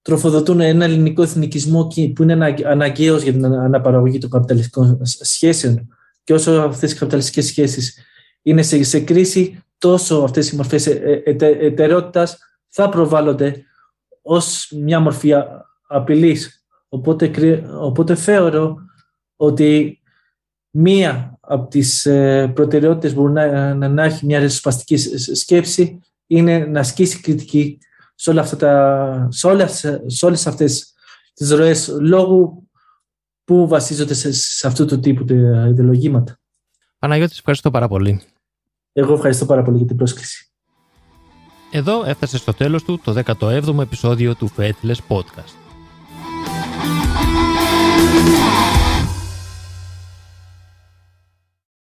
[0.03, 5.87] τροφοδοτούν ένα ελληνικό εθνικισμό που είναι αναγκαίος για την αναπαραγωγή των καπιταλιστικών σχέσεων.
[6.23, 7.97] Και όσο αυτές οι καπιταλιστικές σχέσεις
[8.41, 10.87] είναι σε, σε, κρίση, τόσο αυτές οι μορφές
[11.59, 13.63] ετερότητας θα προβάλλονται
[14.21, 15.31] ως μια μορφή
[15.87, 16.65] απειλής.
[16.89, 17.31] Οπότε,
[17.79, 18.77] οπότε θεωρώ
[19.35, 20.01] ότι
[20.69, 24.97] μία από τις ε, προτεραιότητες που μπορεί να, να, να έχει μια ριζοσπαστική
[25.35, 27.77] σκέψη είναι να ασκήσει κριτική
[28.15, 30.93] σε, όλα αυτά τα, σε, όλες, σε όλες αυτές
[31.33, 32.67] τις ροές λόγου
[33.43, 35.33] που βασίζονται σε, σε αυτού του τύπου τα
[35.67, 36.39] ιδεολογήματα.
[36.99, 38.21] Παναγιώτη, ευχαριστώ πάρα πολύ.
[38.93, 40.47] Εγώ ευχαριστώ πάρα πολύ για την πρόσκληση.
[41.71, 45.63] Εδώ έφτασε στο τέλος του το 17ο επεισόδιο του Faithless Podcast.